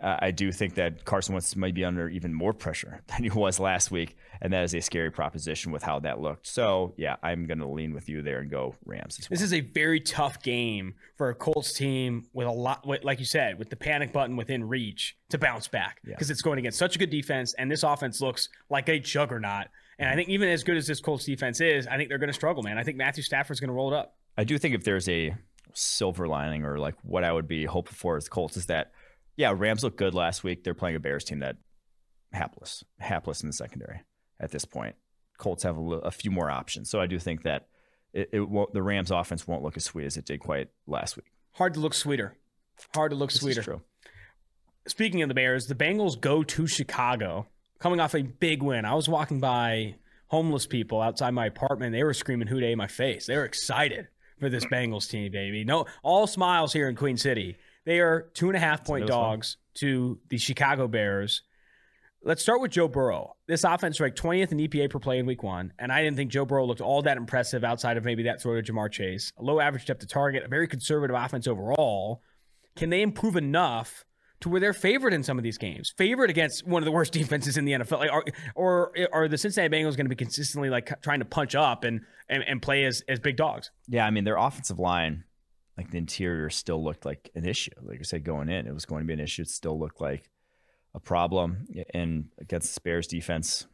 [0.00, 3.30] uh, I do think that Carson Wentz might be under even more pressure than he
[3.30, 6.46] was last week, and that is a scary proposition with how that looked.
[6.46, 9.18] So yeah, I'm going to lean with you there and go Rams.
[9.20, 9.26] Well.
[9.30, 13.24] This is a very tough game for a Colts team with a lot, like you
[13.24, 16.32] said, with the panic button within reach to bounce back because yeah.
[16.32, 19.66] it's going against such a good defense, and this offense looks like a juggernaut
[20.02, 22.28] and I think even as good as this Colts defense is, I think they're going
[22.28, 22.76] to struggle, man.
[22.76, 24.16] I think Matthew Stafford's going to roll it up.
[24.36, 25.36] I do think if there's a
[25.74, 28.90] silver lining or like what I would be hopeful for as the Colts is that,
[29.36, 30.64] yeah, Rams look good last week.
[30.64, 31.56] They're playing a Bears team that
[32.32, 34.02] hapless, hapless in the secondary
[34.40, 34.96] at this point.
[35.38, 37.68] Colts have a, a few more options, so I do think that
[38.12, 41.16] it, it won't, the Rams offense won't look as sweet as it did quite last
[41.16, 41.26] week.
[41.52, 42.36] Hard to look sweeter.
[42.94, 43.80] Hard to look this sweeter.
[44.88, 47.46] Speaking of the Bears, the Bengals go to Chicago
[47.82, 48.84] coming off a big win.
[48.84, 49.96] I was walking by
[50.28, 51.92] homeless people outside my apartment.
[51.92, 53.26] They were screaming "Who Dey" in my face.
[53.26, 54.06] They were excited
[54.38, 55.64] for this Bengals team, baby.
[55.64, 57.56] No, all smiles here in Queen City.
[57.84, 59.80] They are two and a half point dogs fun.
[59.80, 61.42] to the Chicago Bears.
[62.24, 63.34] Let's start with Joe Burrow.
[63.48, 66.30] This offense ranked 20th in EPA per play in week one, and I didn't think
[66.30, 69.32] Joe Burrow looked all that impressive outside of maybe that throw to Ja'Marr Chase.
[69.38, 72.22] A low average depth to target, a very conservative offense overall.
[72.76, 74.04] Can they improve enough
[74.42, 77.12] to where they're favored in some of these games, favored against one of the worst
[77.12, 77.98] defenses in the NFL.
[77.98, 78.24] Like, are,
[78.54, 82.02] or are the Cincinnati Bengals going to be consistently like trying to punch up and,
[82.28, 83.70] and and play as as big dogs?
[83.88, 85.24] Yeah, I mean their offensive line,
[85.76, 87.70] like the interior, still looked like an issue.
[87.82, 89.42] Like I said, going in, it was going to be an issue.
[89.42, 90.28] It still looked like
[90.94, 91.66] a problem.
[91.94, 93.66] And against the Bears defense,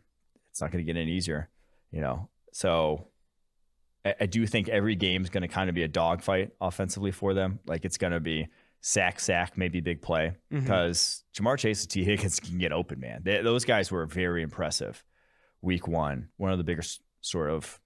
[0.50, 1.48] it's not going to get any easier.
[1.90, 3.08] You know, so
[4.04, 7.10] I, I do think every game is going to kind of be a dogfight offensively
[7.10, 7.60] for them.
[7.66, 8.48] Like it's going to be
[8.80, 11.46] sack, sack, maybe big play because mm-hmm.
[11.46, 13.22] Ja'Marr Chase and Tee Higgins can get open, man.
[13.24, 15.04] They, those guys were very impressive
[15.62, 16.28] week one.
[16.36, 17.80] One of the biggest sort of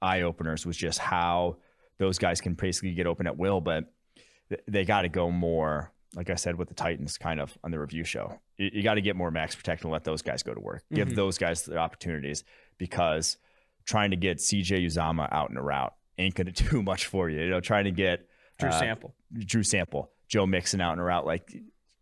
[0.00, 1.58] eye openers was just how
[1.98, 3.92] those guys can basically get open at will, but
[4.66, 7.78] they got to go more, like I said, with the Titans kind of on the
[7.78, 8.40] review show.
[8.56, 10.82] You, you got to get more max protect and let those guys go to work.
[10.92, 11.16] Give mm-hmm.
[11.16, 12.44] those guys the opportunities
[12.78, 13.36] because
[13.84, 17.28] trying to get CJ Uzomah out in a route ain't going to do much for
[17.28, 17.40] you.
[17.40, 18.26] You know, trying to get
[18.58, 19.14] Drew uh, Sample.
[19.32, 21.52] Drew Sample Joe Mixon out and route, like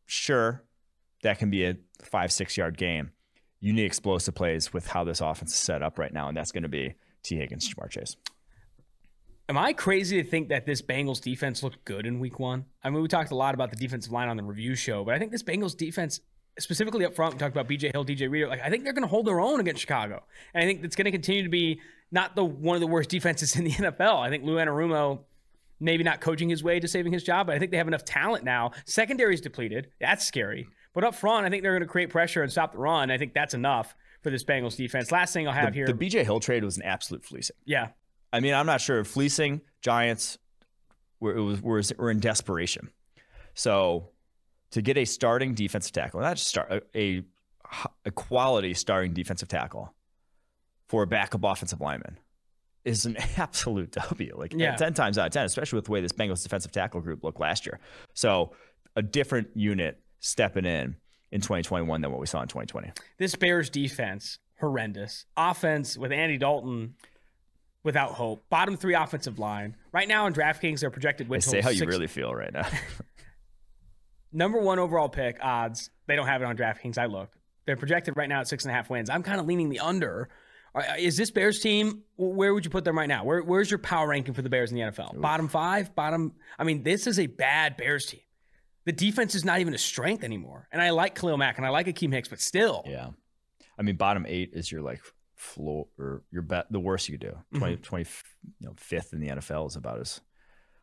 [0.06, 0.62] sure,
[1.22, 3.10] that can be a five, six yard game.
[3.58, 6.52] You need explosive plays with how this offense is set up right now, and that's
[6.52, 8.16] going to be Tee Higgins, Ja'Marr Chase.
[9.48, 12.66] Am I crazy to think that this Bengals defense looked good in week one?
[12.84, 15.14] I mean, we talked a lot about the defensive line on the review show, but
[15.14, 16.20] I think this Bengals defense,
[16.58, 19.02] specifically up front, we talked about BJ Hill, DJ Reader, like I think they're going
[19.02, 20.22] to hold their own against Chicago.
[20.52, 21.80] And I think it's going to continue to be
[22.12, 24.20] not the one of the worst defenses in the NFL.
[24.20, 25.20] I think Lou Anarumo
[25.80, 28.04] maybe not coaching his way to saving his job, but I think they have enough
[28.04, 28.72] talent now.
[28.84, 29.88] Secondary is depleted.
[30.00, 30.68] That's scary.
[30.94, 33.10] But up front, I think they're going to create pressure and stop the run.
[33.10, 35.12] I think that's enough for this Bengals defense.
[35.12, 35.86] Last thing I'll have the, here.
[35.86, 37.56] The BJ Hill trade was an absolute fleecing.
[37.64, 37.88] Yeah.
[38.32, 39.04] I mean, I'm not sure.
[39.04, 40.38] Fleecing, Giants
[41.20, 42.90] were, it was, were, were in desperation.
[43.54, 44.10] So
[44.72, 47.22] to get a starting defensive tackle, not just start, a,
[48.04, 49.94] a quality starting defensive tackle
[50.88, 52.18] for a backup offensive lineman
[52.88, 54.34] is an absolute W.
[54.36, 54.74] Like yeah.
[54.74, 57.38] 10 times out of 10, especially with the way this Bengals defensive tackle group looked
[57.38, 57.78] last year.
[58.14, 58.52] So
[58.96, 60.96] a different unit stepping in
[61.30, 62.92] in 2021 than what we saw in 2020.
[63.18, 65.26] This Bears defense, horrendous.
[65.36, 66.94] Offense with Andy Dalton
[67.84, 68.48] without hope.
[68.48, 69.76] Bottom three offensive line.
[69.92, 71.40] Right now in DraftKings, they're projected win.
[71.40, 71.80] Say how six...
[71.80, 72.66] you really feel right now.
[74.32, 75.90] Number one overall pick odds.
[76.06, 76.98] They don't have it on DraftKings.
[76.98, 77.30] I look.
[77.66, 79.10] They're projected right now at six and a half wins.
[79.10, 80.28] I'm kind of leaning the under
[80.98, 82.02] Is this Bears team?
[82.16, 83.24] Where would you put them right now?
[83.24, 85.14] Where, where's your power ranking for the Bears in the NFL?
[85.14, 85.20] Oof.
[85.20, 86.34] Bottom five, bottom.
[86.58, 88.20] I mean, this is a bad Bears team.
[88.84, 90.68] The defense is not even a strength anymore.
[90.72, 92.84] And I like Khalil Mack and I like Akiem Hicks, but still.
[92.86, 93.10] Yeah.
[93.78, 95.00] I mean, bottom eight is your like
[95.36, 97.38] floor or your bet the worst you could do.
[97.58, 97.82] 20, mm-hmm.
[97.82, 98.10] 20
[98.60, 100.20] you know, fifth in the NFL is about as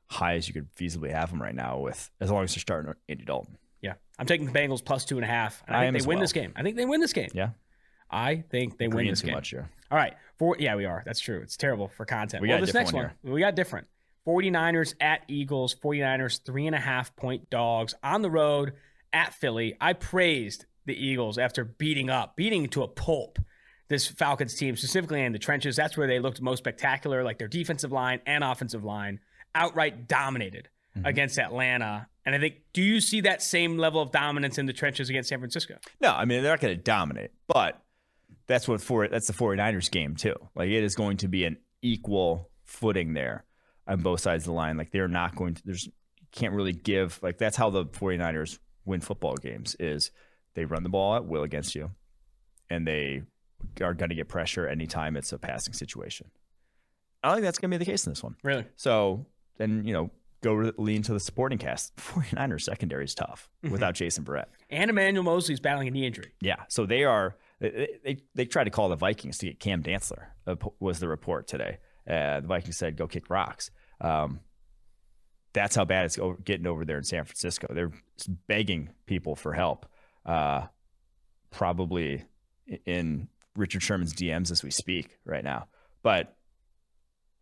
[0.07, 2.93] high as you could feasibly have them right now with as long as they're starting
[3.09, 3.57] Andy Dalton.
[3.81, 3.93] Yeah.
[4.17, 5.63] I'm taking the Bengals plus two and a half.
[5.67, 6.23] And I, I think they win well.
[6.23, 6.53] this game.
[6.55, 7.29] I think they win this game.
[7.33, 7.49] Yeah.
[8.09, 9.35] I think they Agreeing win this too game.
[9.35, 9.63] Much, yeah.
[9.91, 10.13] All right.
[10.37, 11.03] For yeah, we are.
[11.05, 11.39] That's true.
[11.41, 12.41] It's terrible for content.
[12.41, 13.87] We well, got this next one, one we got different.
[14.27, 15.75] 49ers at Eagles.
[15.75, 18.73] 49ers three and a half point dogs on the road
[19.13, 19.75] at Philly.
[19.79, 23.39] I praised the Eagles after beating up, beating to a pulp
[23.87, 25.75] this Falcons team, specifically in the trenches.
[25.75, 29.19] That's where they looked most spectacular, like their defensive line and offensive line
[29.53, 31.05] outright dominated mm-hmm.
[31.05, 32.07] against Atlanta.
[32.25, 35.29] And I think, do you see that same level of dominance in the trenches against
[35.29, 35.77] San Francisco?
[36.01, 37.79] No, I mean, they're not going to dominate, but
[38.47, 40.35] that's what for that's the 49ers game too.
[40.55, 43.45] Like it is going to be an equal footing there
[43.87, 44.77] on both sides of the line.
[44.77, 45.89] Like they're not going to there's
[46.31, 50.11] can't really give like that's how the 49ers win football games is
[50.53, 51.91] they run the ball at will against you
[52.69, 53.23] and they
[53.81, 56.29] are going to get pressure anytime it's a passing situation.
[57.23, 58.35] I don't think that's going to be the case in this one.
[58.43, 58.65] Really?
[58.75, 59.25] So
[59.57, 61.95] then, you know, go lean to the supporting cast.
[61.97, 63.71] 49ers secondary is tough mm-hmm.
[63.71, 64.45] without Jason Verrett.
[64.69, 66.33] And Emmanuel Moseley's battling a knee injury.
[66.41, 66.63] Yeah.
[66.67, 70.27] So they are they, they, they tried to call the Vikings to get Cam Dantzler,
[70.47, 71.77] uh, was the report today.
[72.07, 73.71] Uh, the Vikings said, go kick rocks.
[74.01, 74.41] Um,
[75.53, 77.73] that's how bad it's getting over there in San Francisco.
[77.73, 77.91] They're
[78.47, 79.85] begging people for help,
[80.25, 80.63] uh,
[81.49, 82.25] probably
[82.85, 85.67] in Richard Sherman's DMs as we speak right now.
[86.03, 86.35] But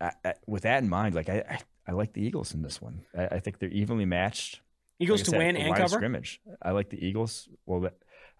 [0.00, 3.02] I, I, with that in mind, like I, I, like the Eagles in this one.
[3.16, 4.60] I, think they're evenly matched.
[5.00, 5.96] Eagles like to said, win and cover.
[5.96, 6.40] Scrimmage.
[6.62, 7.48] I like the Eagles.
[7.66, 7.90] Well,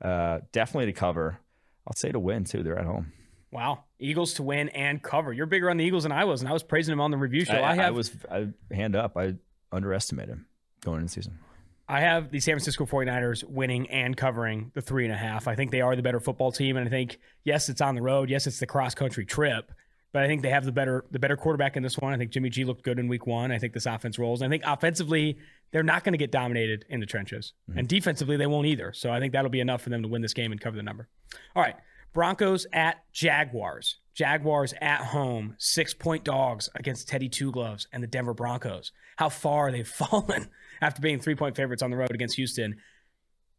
[0.01, 1.41] uh, definitely to cover.
[1.87, 2.62] I'll say to win too.
[2.62, 3.12] They're at home.
[3.51, 5.33] Wow, Eagles to win and cover.
[5.33, 7.16] You're bigger on the Eagles than I was, and I was praising them on the
[7.16, 7.55] review show.
[7.55, 7.87] I, I have.
[7.87, 9.16] I was I, hand up.
[9.16, 9.35] I
[9.70, 10.47] underestimated him
[10.81, 11.38] going into the season.
[11.87, 15.47] I have the San Francisco 49ers winning and covering the three and a half.
[15.47, 16.79] I think they are the better football team.
[16.79, 18.31] And I think, yes, it's on the road.
[18.31, 19.70] Yes, it's the cross country trip.
[20.14, 22.14] But I think they have the better the better quarterback in this one.
[22.14, 23.50] I think Jimmy G looked good in week one.
[23.50, 24.42] I think this offense rolls.
[24.42, 25.38] I think offensively,
[25.72, 27.53] they're not going to get dominated in the trenches.
[27.68, 27.81] Mm-hmm.
[27.81, 28.92] And defensively, they won't either.
[28.92, 30.85] So I think that'll be enough for them to win this game and cover the
[30.85, 31.09] number.
[31.57, 31.74] All right.
[32.12, 33.96] Broncos at Jaguars.
[34.14, 38.92] Jaguars at home, six point dogs against Teddy Two Gloves and the Denver Broncos.
[39.16, 40.48] How far they've fallen
[40.81, 42.77] after being three point favorites on the road against Houston.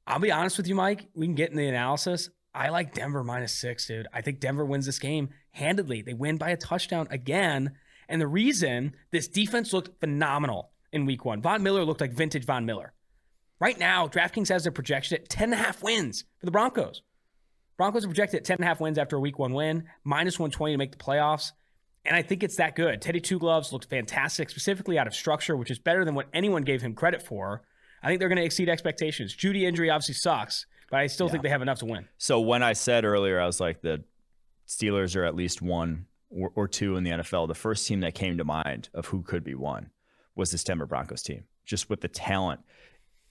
[0.07, 1.09] I'll be honest with you, Mike.
[1.13, 2.29] We can get in the analysis.
[2.53, 4.07] I like Denver minus six, dude.
[4.13, 6.01] I think Denver wins this game handedly.
[6.01, 7.71] They win by a touchdown again.
[8.07, 12.45] And the reason this defense looked phenomenal in week one, Von Miller looked like vintage
[12.45, 12.93] Von Miller.
[13.59, 17.01] Right now, DraftKings has their projection at 10 and a half wins for the Broncos.
[17.77, 20.39] Broncos are projected at 10 and a half wins after a week one win, minus
[20.39, 21.51] 120 to make the playoffs.
[22.05, 23.01] And I think it's that good.
[23.01, 26.63] Teddy Two Gloves looked fantastic, specifically out of structure, which is better than what anyone
[26.63, 27.63] gave him credit for.
[28.03, 29.35] I think they're going to exceed expectations.
[29.35, 31.31] Jeudy injury obviously sucks, but I still yeah.
[31.31, 32.07] think they have enough to win.
[32.17, 34.03] So when I said earlier, I was like, the
[34.67, 37.47] Steelers are at least one or, or two in the NFL.
[37.47, 39.91] The first team that came to mind of who could be one
[40.36, 42.62] was this Denver Broncos team, just with the talent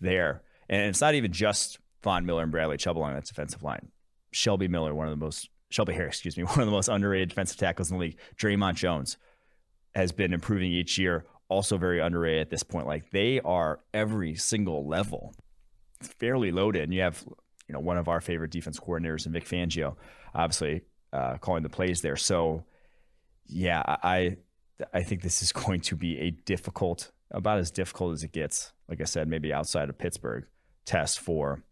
[0.00, 0.42] there.
[0.68, 3.88] And it's not even just Von Miller and Bradley Chubb along that defensive line.
[4.30, 7.28] Shelby Miller, one of the most Shelby Harris, excuse me, one of the most underrated
[7.28, 8.18] defensive tackles in the league.
[8.36, 9.16] Dre'Mont Jones
[9.94, 12.86] has been improving each year, also very underrated at this point.
[12.86, 15.34] Like they are every single level
[16.00, 16.82] fairly loaded.
[16.82, 17.22] And you have,
[17.68, 19.96] you know, one of our favorite defense coordinators in Vic Fangio,
[20.34, 20.82] obviously
[21.14, 22.16] uh, calling the plays there.
[22.16, 22.64] So,
[23.46, 24.36] yeah, I
[24.92, 28.72] I think this is going to be a difficult, about as difficult as it gets.
[28.88, 30.44] Like I said, maybe outside of Pittsburgh,
[30.84, 31.62] test for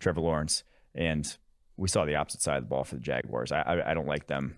[0.00, 1.36] Trevor Lawrence and
[1.76, 3.52] we saw the opposite side of the ball for the Jaguars.
[3.52, 4.56] I I, I don't like them.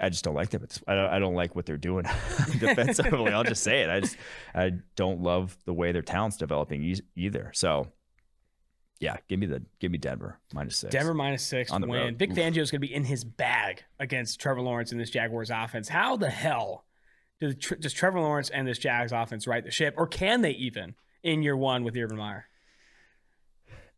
[0.00, 0.64] I just don't like them.
[0.86, 2.04] I don't, I don't like what they're doing
[2.60, 3.32] defensively.
[3.32, 3.90] I'll just say it.
[3.90, 4.16] I just
[4.54, 7.50] I don't love the way their talent's developing either.
[7.54, 7.88] So
[9.00, 10.92] yeah, give me the give me Denver minus six.
[10.92, 12.00] Denver minus six on the win.
[12.00, 12.18] Road.
[12.18, 15.50] Vic Fangio is going to be in his bag against Trevor Lawrence in this Jaguars
[15.50, 15.88] offense.
[15.88, 16.84] How the hell
[17.40, 20.94] does, does Trevor Lawrence and this Jags offense right the ship, or can they even
[21.22, 22.46] in year one with Urban Meyer?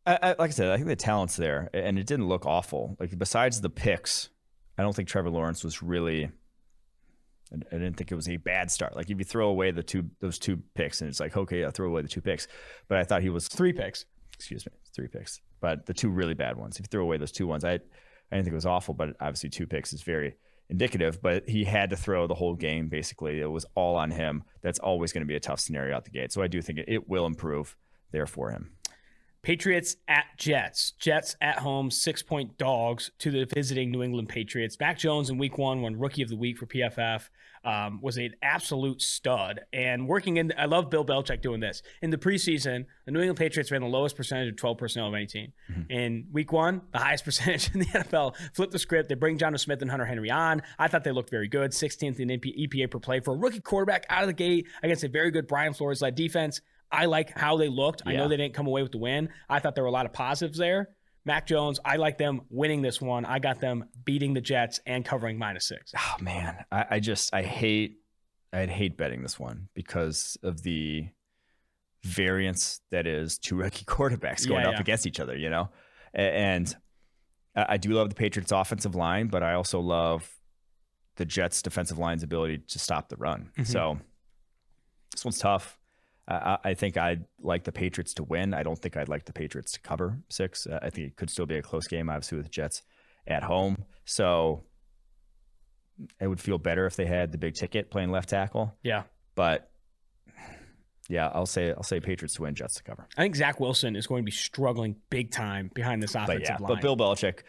[0.07, 2.97] I, I, like I said, I think the talent's there, and it didn't look awful.
[2.99, 4.31] Like besides the picks,
[4.77, 6.31] I don't think Trevor Lawrence was really.
[7.53, 8.95] I didn't think it was a bad start.
[8.95, 11.71] Like if you throw away the two those two picks, and it's like okay, I
[11.71, 12.47] throw away the two picks,
[12.89, 14.05] but I thought he was three picks.
[14.35, 16.77] Excuse me, three picks, but the two really bad ones.
[16.77, 17.81] If you throw away those two ones, I
[18.33, 20.37] I didn't think it was awful, but obviously two picks is very
[20.69, 21.21] indicative.
[21.21, 22.89] But he had to throw the whole game.
[22.89, 24.45] Basically, it was all on him.
[24.63, 26.33] That's always going to be a tough scenario out the gate.
[26.33, 27.77] So I do think it, it will improve
[28.13, 28.73] there for him.
[29.43, 30.93] Patriots at Jets.
[30.99, 34.77] Jets at home, six point dogs to the visiting New England Patriots.
[34.79, 37.29] Mac Jones in week one won rookie of the week for PFF.
[37.63, 39.61] Um, was an absolute stud.
[39.73, 41.83] And working in, I love Bill Belichick doing this.
[42.01, 45.15] In the preseason, the New England Patriots ran the lowest percentage of 12 personnel of
[45.15, 45.53] any team.
[45.71, 45.91] Mm-hmm.
[45.91, 48.35] In week one, the highest percentage in the NFL.
[48.55, 49.11] Flip the script.
[49.11, 50.63] They bring Jonnu Smith and Hunter Henry on.
[50.79, 51.73] I thought they looked very good.
[51.73, 55.09] 16th in EPA per play for a rookie quarterback out of the gate against a
[55.09, 56.63] very good Brian Flores led defense.
[56.93, 58.03] I like how they looked.
[58.05, 58.13] Yeah.
[58.13, 59.29] I know they didn't come away with the win.
[59.49, 60.91] I thought there were a lot of positives there.
[61.25, 63.25] Mac Jones, I like them winning this one.
[63.25, 65.93] I got them beating the Jets and covering minus six.
[65.97, 67.99] Oh man, I, I just I hate
[68.53, 71.09] I'd hate betting this one because of the
[72.05, 74.81] variance that is two rookie quarterbacks going yeah, up yeah.
[74.81, 75.37] against each other.
[75.37, 75.71] You know,
[76.15, 76.75] and
[77.55, 80.39] I do love the Patriots' offensive line, but I also love
[81.17, 83.51] the Jets' defensive line's ability to stop the run.
[83.53, 83.65] Mm-hmm.
[83.65, 83.99] So
[85.13, 85.79] this one's tough.
[86.31, 88.55] I, I think I'd like the Patriots to win.
[88.55, 90.67] I don't think I'd like the Patriots to cover six.
[90.67, 92.83] Uh, I think it could still be a close game, obviously, with the Jets
[93.27, 93.85] at home.
[94.05, 94.65] So
[96.21, 98.75] it would feel better if they had the big ticket playing left tackle.
[98.83, 99.03] Yeah.
[99.35, 99.71] But
[101.09, 103.09] yeah, I'll say I'll say Patriots to win, Jets to cover.
[103.17, 106.49] I think Zach Wilson is going to be struggling big time behind this offensive but
[106.49, 106.75] yeah, line.
[106.75, 107.41] But Bill Belichick,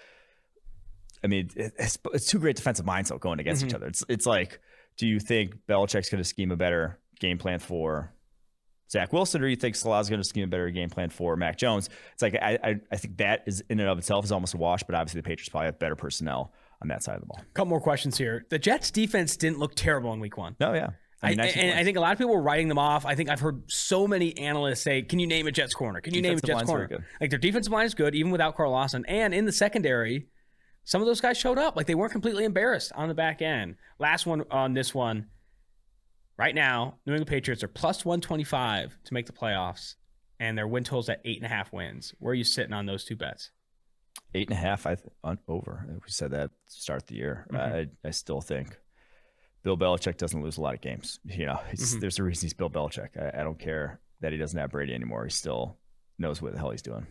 [1.24, 3.70] I mean, it's, it's two great defensive minds though going against mm-hmm.
[3.70, 3.86] each other.
[3.86, 4.60] It's it's like,
[4.98, 8.12] do you think Belichick's going to scheme a better game plan for
[8.92, 11.58] Zach Wilson, or you think Salah's going to scheme a better game plan for Mac
[11.58, 11.90] Jones?
[12.14, 14.58] It's like I, I, I think that is in and of itself is almost a
[14.58, 17.40] wash, but obviously the Patriots probably have better personnel on that side of the ball.
[17.40, 18.46] A couple more questions here.
[18.50, 20.56] The Jets defense didn't look terrible in week one.
[20.60, 20.90] No, yeah.
[21.24, 23.06] I, mean, I and I think a lot of people were writing them off.
[23.06, 26.02] I think I've heard so many analysts say, "Can you name a Jets corner?
[26.02, 28.58] Can you defensive name a Jets corner?" Like their defensive line is good, even without
[28.58, 29.06] Carl Lawson.
[29.08, 30.26] And in the secondary,
[30.84, 31.76] some of those guys showed up.
[31.76, 33.76] Like they weren't completely embarrassed on the back end.
[34.00, 35.28] Last one on this one.
[36.42, 39.94] Right now, New England Patriots are plus 125 to make the playoffs,
[40.40, 42.16] and their win total's at eight and a half wins.
[42.18, 43.52] Where are you sitting on those two bets?
[44.34, 45.86] Eight and a half, I th- on over.
[45.88, 47.46] We said that start the year.
[47.54, 47.76] Mm-hmm.
[48.04, 48.76] I, I still think
[49.62, 51.20] Bill Belichick doesn't lose a lot of games.
[51.26, 52.00] You know, mm-hmm.
[52.00, 53.10] there's a reason he's Bill Belichick.
[53.22, 55.26] I, I don't care that he doesn't have Brady anymore.
[55.26, 55.78] He still
[56.18, 57.06] knows what the hell he's doing.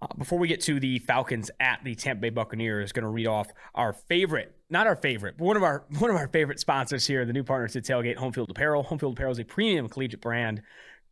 [0.00, 3.26] Uh, before we get to the Falcons at the Tampa Bay Buccaneers, going to read
[3.26, 7.06] off our favorite, not our favorite, but one of our one of our favorite sponsors
[7.06, 8.84] here, the new partners to Tailgate Homefield Apparel.
[8.84, 10.62] Homefield Apparel is a premium collegiate brand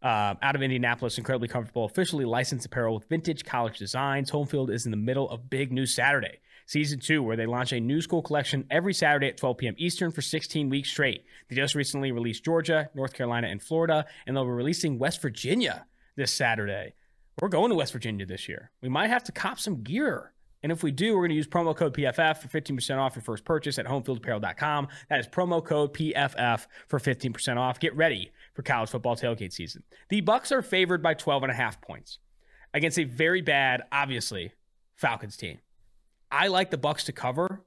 [0.02, 4.30] uh, out of Indianapolis, incredibly comfortable, officially licensed apparel with vintage college designs.
[4.30, 7.80] Homefield is in the middle of Big News Saturday, season two, where they launch a
[7.80, 9.74] new school collection every Saturday at 12 p.m.
[9.76, 11.24] Eastern for 16 weeks straight.
[11.48, 15.86] They just recently released Georgia, North Carolina, and Florida, and they'll be releasing West Virginia
[16.16, 16.94] this Saturday.
[17.40, 18.70] We're going to West Virginia this year.
[18.82, 20.32] We might have to cop some gear.
[20.62, 23.22] And if we do, we're going to use promo code PFF for 15% off your
[23.22, 24.88] first purchase at homefieldapparel.com.
[25.08, 27.78] That is promo code PFF for 15% off.
[27.78, 29.84] Get ready for college football tailgate season.
[30.08, 32.18] The Bucks are favored by 12 and a half points
[32.74, 34.52] against a very bad, obviously,
[34.96, 35.58] Falcons team.
[36.30, 37.62] I like the Bucks to cover.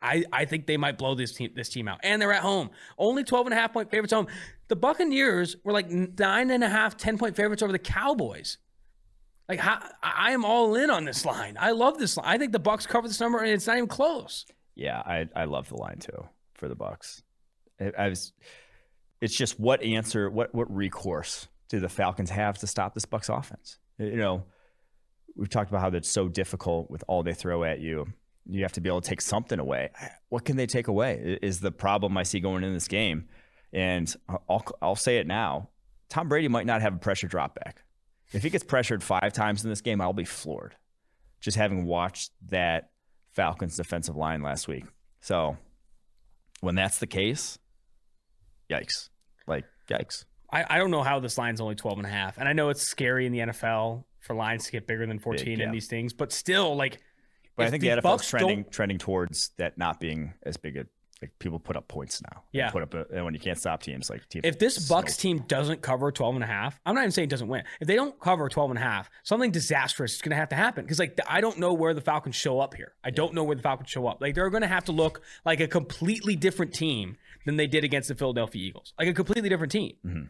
[0.00, 2.00] I, I think they might blow this team this team out.
[2.02, 2.70] And they're at home.
[2.98, 4.26] Only 12 and a half point favorites home.
[4.68, 8.58] The Buccaneers were like nine and a half, 10 point favorites over the Cowboys.
[9.48, 11.56] Like how, I am all in on this line.
[11.58, 12.26] I love this line.
[12.26, 14.44] I think the Bucks cover this number, and it's not even close.
[14.74, 17.22] Yeah, I I love the line too for the Bucks.
[17.80, 18.32] I, I was.
[19.20, 23.28] It's just what answer, what what recourse do the Falcons have to stop this Bucks
[23.28, 23.78] offense?
[23.98, 24.44] You know,
[25.36, 28.06] we've talked about how that's so difficult with all they throw at you.
[28.48, 29.90] You have to be able to take something away.
[30.28, 31.38] What can they take away?
[31.40, 33.28] Is the problem I see going in this game,
[33.72, 34.14] and
[34.48, 35.70] I'll I'll say it now.
[36.08, 37.82] Tom Brady might not have a pressure drop back.
[38.32, 40.74] If he gets pressured five times in this game, I'll be floored.
[41.40, 42.90] Just having watched that
[43.32, 44.84] Falcons defensive line last week.
[45.20, 45.56] So
[46.60, 47.58] when that's the case,
[48.70, 49.10] yikes.
[49.46, 50.24] Like, yikes.
[50.52, 52.38] I, I don't know how this line's only 12 and a half.
[52.38, 55.44] And I know it's scary in the NFL for lines to get bigger than 14
[55.44, 55.64] Big, yeah.
[55.66, 56.98] in these things, but still, like,
[57.56, 60.86] but I think the, the NFL's trending trending towards that not being as big a
[61.22, 62.42] like people put up points now.
[62.52, 62.70] Yeah.
[62.70, 64.44] Put up a, when you can't stop teams like teams.
[64.44, 67.30] If this Bucks team doesn't cover 12 and a half, I'm not even saying it
[67.30, 67.64] doesn't win.
[67.80, 70.56] If they don't cover 12 and a half, something disastrous is going to have to
[70.56, 72.92] happen because like I don't know where the Falcons show up here.
[73.02, 74.20] I don't know where the Falcons show up.
[74.20, 77.84] Like they're going to have to look like a completely different team than they did
[77.84, 78.92] against the Philadelphia Eagles.
[78.98, 79.94] Like a completely different team.
[80.04, 80.22] Mm-hmm.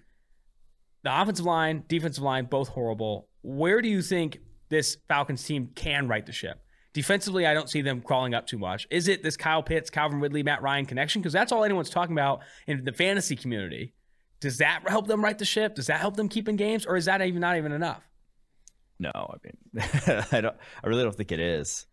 [1.03, 3.29] The offensive line, defensive line, both horrible.
[3.43, 6.61] Where do you think this Falcons team can right the ship?
[6.97, 8.87] Defensively, I don't see them crawling up too much.
[8.89, 11.21] Is it this Kyle Pitts, Calvin Ridley, Matt Ryan connection?
[11.21, 13.93] Because that's all anyone's talking about in the fantasy community.
[14.41, 15.75] Does that help them right the ship?
[15.75, 18.03] Does that help them keep in games, or is that even not even enough?
[18.99, 20.57] No, I mean, I don't.
[20.83, 21.85] I really don't think it is.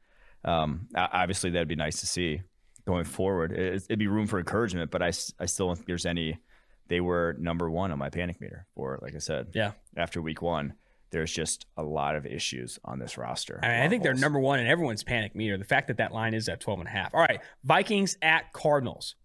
[0.46, 2.42] Um, obviously, that'd be nice to see
[2.88, 3.52] going forward.
[3.52, 6.40] It'd be room for encouragement, but I, I still don't think there's any.
[6.88, 9.74] They were number one on my panic meter for, like I said, yeah.
[9.98, 10.76] After week one,
[11.14, 13.60] there's just a lot of issues on this roster.
[13.64, 15.58] I, mean, I think they're number one in everyone's panic meter.
[15.58, 17.14] The fact that that line is at 12 and a half.
[17.14, 19.16] All right, Vikings at Cardinals.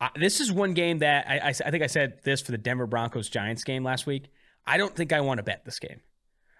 [0.00, 2.58] Uh, this is one game that I, I, I think I said this for the
[2.58, 4.26] Denver Broncos Giants game last week.
[4.66, 6.00] I don't think I want to bet this game.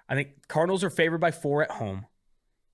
[0.08, 2.06] I think Cardinals are favored by four at home.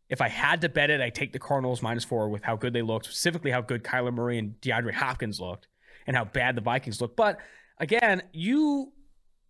[0.08, 2.72] If I had to bet it, I take the Cardinals minus four with how good
[2.72, 5.66] they looked, specifically how good Kyler Murray and DeAndre Hopkins looked,
[6.06, 7.16] and how bad the Vikings looked.
[7.16, 7.38] But
[7.78, 8.92] again, you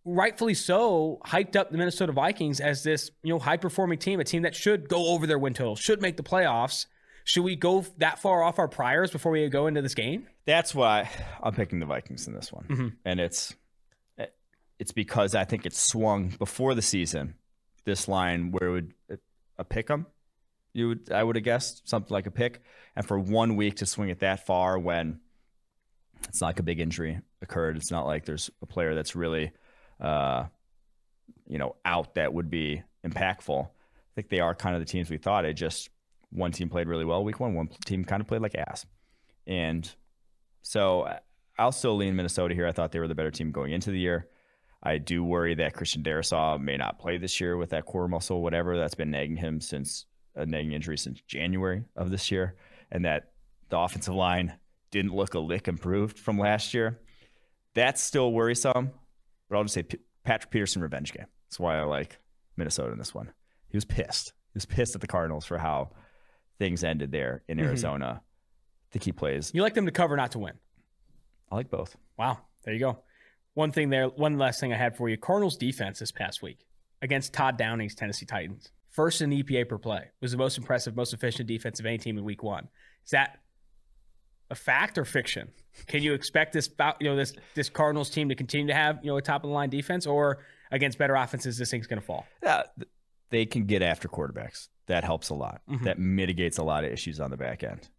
[0.05, 4.23] rightfully so hyped up the Minnesota Vikings as this, you know, high performing team, a
[4.23, 6.85] team that should go over their win total, should make the playoffs.
[7.23, 10.27] Should we go that far off our priors before we go into this game?
[10.45, 11.09] That's why
[11.41, 12.65] I'm picking the Vikings in this one.
[12.67, 12.87] Mm-hmm.
[13.05, 13.55] And it's
[14.79, 17.35] it's because I think it swung before the season.
[17.85, 18.93] This line where it would
[19.59, 20.07] a pick 'em,
[20.73, 22.63] you would I would have guessed something like a pick,
[22.95, 25.19] and for one week to swing it that far when
[26.27, 27.77] it's not like a big injury occurred.
[27.77, 29.51] It's not like there's a player that's really
[30.01, 30.45] uh,
[31.47, 33.65] you know, out that would be impactful.
[33.65, 35.45] I think they are kind of the teams we thought.
[35.45, 35.89] It just
[36.31, 38.85] one team played really well week one, one team kind of played like ass.
[39.47, 39.89] And
[40.61, 41.13] so
[41.57, 42.67] I'll still lean Minnesota here.
[42.67, 44.27] I thought they were the better team going into the year.
[44.83, 48.41] I do worry that Christian Darrisaw may not play this year with that core muscle,
[48.41, 52.55] whatever that's been nagging him since a nagging injury since January of this year,
[52.91, 53.31] and that
[53.69, 54.53] the offensive line
[54.89, 56.99] didn't look a lick improved from last year.
[57.75, 58.91] That's still worrisome.
[59.51, 61.25] But I'll just say P- Patrick Peterson revenge game.
[61.49, 62.19] That's why I like
[62.55, 63.33] Minnesota in this one.
[63.67, 64.29] He was pissed.
[64.29, 65.89] He was pissed at the Cardinals for how
[66.57, 67.67] things ended there in mm-hmm.
[67.67, 68.05] Arizona.
[68.05, 68.17] Mm-hmm.
[68.17, 69.51] I think he plays.
[69.53, 70.53] You like them to cover, not to win.
[71.51, 71.97] I like both.
[72.17, 72.39] Wow.
[72.63, 72.99] There you go.
[73.53, 75.17] One thing there, one last thing I had for you.
[75.17, 76.65] Cardinals defense this past week
[77.01, 78.71] against Todd Downing's Tennessee Titans.
[78.89, 80.11] First in EPA per play.
[80.21, 82.69] Was the most impressive, most efficient defense of any team in week one.
[83.03, 83.40] Is that
[84.51, 85.49] a fact or fiction?
[85.87, 89.09] Can you expect this you know this this Cardinals team to continue to have you
[89.09, 90.39] know a top of the line defense, or
[90.71, 92.25] against better offenses, this thing's going to fall?
[92.43, 92.63] Yeah,
[93.29, 94.67] they can get after quarterbacks.
[94.87, 95.61] That helps a lot.
[95.69, 95.85] Mm-hmm.
[95.85, 97.89] That mitigates a lot of issues on the back end.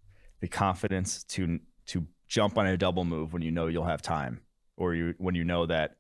[0.41, 4.43] The confidence to to jump on a double move when you know you'll have time,
[4.77, 5.97] or you when you know that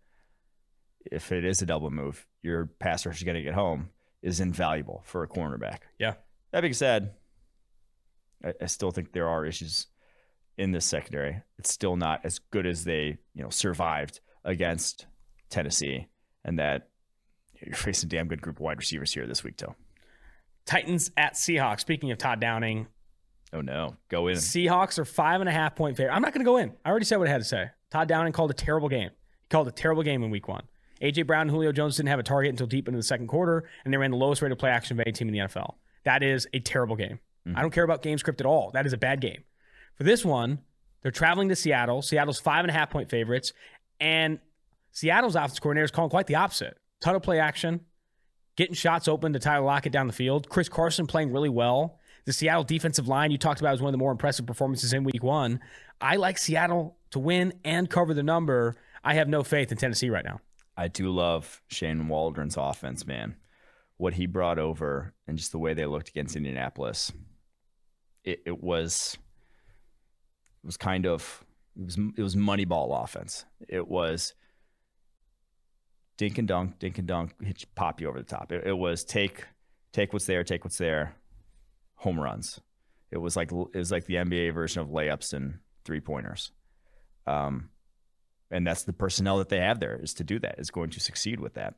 [1.10, 3.90] if it is a double move, your pass rush is going to get home
[4.22, 5.78] is invaluable for a cornerback.
[5.98, 6.14] Yeah.
[6.52, 7.14] That being said,
[8.44, 9.86] I, I still think there are issues
[10.58, 11.42] in this secondary.
[11.58, 15.06] It's still not as good as they, you know, survived against
[15.50, 16.08] Tennessee,
[16.44, 16.88] and that
[17.60, 19.74] you're facing a damn good group of wide receivers here this week, too.
[20.66, 21.80] Titans at Seahawks.
[21.80, 22.86] Speaking of Todd Downing.
[23.52, 24.36] Oh no, go in.
[24.36, 26.14] Seahawks are five and a half point favorite.
[26.14, 26.72] I'm not going to go in.
[26.84, 27.70] I already said what I had to say.
[27.90, 29.10] Todd Downing called a terrible game.
[29.42, 30.62] He called a terrible game in Week One.
[31.02, 33.64] AJ Brown and Julio Jones didn't have a target until deep into the second quarter,
[33.84, 35.74] and they ran the lowest rate of play action of any team in the NFL.
[36.04, 37.18] That is a terrible game.
[37.46, 37.58] Mm-hmm.
[37.58, 38.70] I don't care about game script at all.
[38.72, 39.42] That is a bad game.
[40.02, 40.58] For this one,
[41.02, 42.02] they're traveling to Seattle.
[42.02, 43.52] Seattle's five and a half point favorites.
[44.00, 44.40] And
[44.90, 46.76] Seattle's offensive coordinator is calling quite the opposite.
[47.00, 47.82] Ton of play action,
[48.56, 50.48] getting shots open to Tyler Lockett down the field.
[50.48, 52.00] Chris Carson playing really well.
[52.24, 55.04] The Seattle defensive line you talked about was one of the more impressive performances in
[55.04, 55.60] week one.
[56.00, 58.74] I like Seattle to win and cover the number.
[59.04, 60.40] I have no faith in Tennessee right now.
[60.76, 63.36] I do love Shane Waldron's offense, man.
[63.98, 67.12] What he brought over and just the way they looked against Indianapolis.
[68.24, 69.16] It, it was
[70.62, 71.44] it was kind of
[71.76, 73.44] it was it was moneyball offense.
[73.68, 74.34] It was
[76.16, 78.52] dink and dunk, dink and dunk, hit, pop you over the top.
[78.52, 79.44] It, it, was take
[79.92, 81.16] take what's there, take what's there,
[81.96, 82.60] home runs.
[83.10, 86.52] It was like it was like the NBA version of layups and three pointers.
[87.26, 87.70] Um,
[88.50, 91.00] and that's the personnel that they have there is to do that is going to
[91.00, 91.74] succeed with that,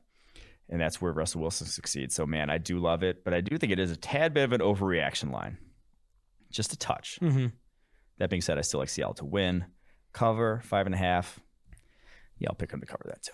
[0.69, 2.13] and that's where Russell Wilson succeeds.
[2.13, 4.43] So man, I do love it, but I do think it is a tad bit
[4.43, 5.57] of an overreaction line,
[6.51, 7.17] just a touch.
[7.21, 7.47] Mm-hmm.
[8.17, 9.65] That being said, I still like Seattle to win.
[10.13, 11.39] Cover five and a half.
[12.39, 13.33] Yeah, I'll pick them to cover that too.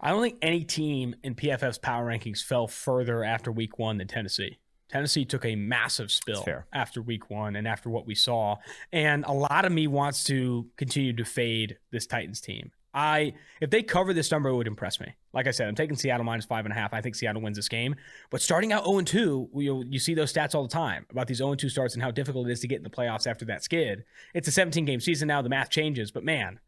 [0.00, 4.08] I don't think any team in PFF's power rankings fell further after week one than
[4.08, 4.58] Tennessee.
[4.88, 8.56] Tennessee took a massive spill after week one and after what we saw.
[8.92, 12.70] And a lot of me wants to continue to fade this Titans team.
[12.94, 15.14] I if they cover this number, it would impress me.
[15.36, 16.94] Like I said, I'm taking Seattle minus five and a half.
[16.94, 17.94] I think Seattle wins this game.
[18.30, 21.36] But starting out 0 2, you, you see those stats all the time about these
[21.36, 23.62] 0 2 starts and how difficult it is to get in the playoffs after that
[23.62, 24.04] skid.
[24.32, 25.42] It's a 17 game season now.
[25.42, 26.58] The math changes, but man,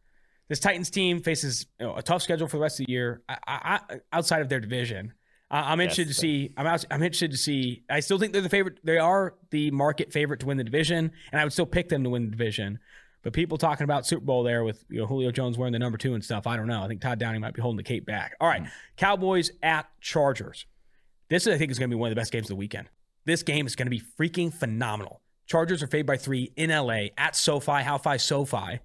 [0.48, 3.22] this Titans team faces you know, a tough schedule for the rest of the year
[3.26, 5.14] I, I, outside of their division.
[5.50, 6.52] I'm interested to see.
[6.58, 7.84] I'm out, I'm interested to see.
[7.88, 8.80] I still think they're the favorite.
[8.84, 12.04] They are the market favorite to win the division, and I would still pick them
[12.04, 12.80] to win the division.
[13.22, 15.98] But people talking about Super Bowl there with you know, Julio Jones wearing the number
[15.98, 16.82] two and stuff, I don't know.
[16.82, 18.36] I think Todd Downing might be holding the cape back.
[18.40, 18.70] All right, mm.
[18.96, 20.66] Cowboys at Chargers.
[21.28, 22.88] This I think is going to be one of the best games of the weekend.
[23.24, 25.20] This game is going to be freaking phenomenal.
[25.46, 28.80] Chargers are favored by three in LA at SoFi, How SoFi.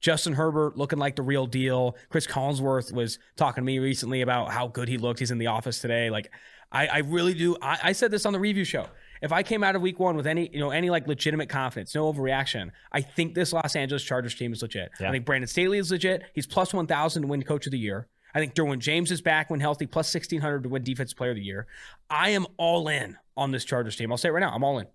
[0.00, 1.96] Justin Herbert looking like the real deal.
[2.08, 5.18] Chris Collinsworth was talking to me recently about how good he looked.
[5.18, 6.08] He's in the office today.
[6.08, 6.30] Like,
[6.70, 7.56] I, I really do.
[7.60, 8.86] I, I said this on the review show.
[9.22, 11.94] If I came out of week one with any, you know, any like legitimate confidence,
[11.94, 14.90] no overreaction, I think this Los Angeles Chargers team is legit.
[15.00, 15.08] Yeah.
[15.08, 16.22] I think Brandon Staley is legit.
[16.34, 18.08] He's plus 1,000 to win coach of the year.
[18.34, 21.36] I think Derwin James is back when healthy, plus 1,600 to win defense player of
[21.36, 21.66] the year.
[22.10, 24.12] I am all in on this Chargers team.
[24.12, 24.52] I'll say it right now.
[24.54, 24.86] I'm all in.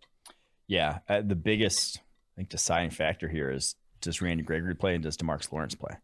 [0.67, 5.03] Yeah, uh, the biggest I think deciding factor here is does Randy Gregory play and
[5.03, 5.95] does Demarcus Lawrence play?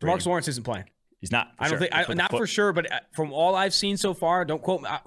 [0.00, 0.84] Demarcus Lawrence isn't playing.
[1.20, 1.56] He's not.
[1.56, 1.88] for I don't sure.
[1.88, 4.82] think, I, not for sure, but uh, from all I've seen so far, don't quote
[4.82, 4.88] me.
[4.88, 5.00] I,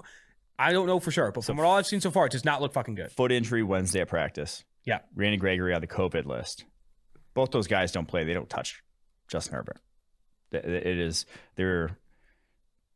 [0.62, 2.44] I don't know for sure, but from what all I've seen so far, it does
[2.44, 3.10] not look fucking good.
[3.10, 4.64] foot injury Wednesday at practice.
[4.84, 5.00] Yeah.
[5.16, 6.64] Randy Gregory on the COVID list.
[7.34, 8.22] Both those guys don't play.
[8.22, 8.80] They don't touch
[9.26, 9.80] Justin Herbert.
[10.52, 11.98] It is they're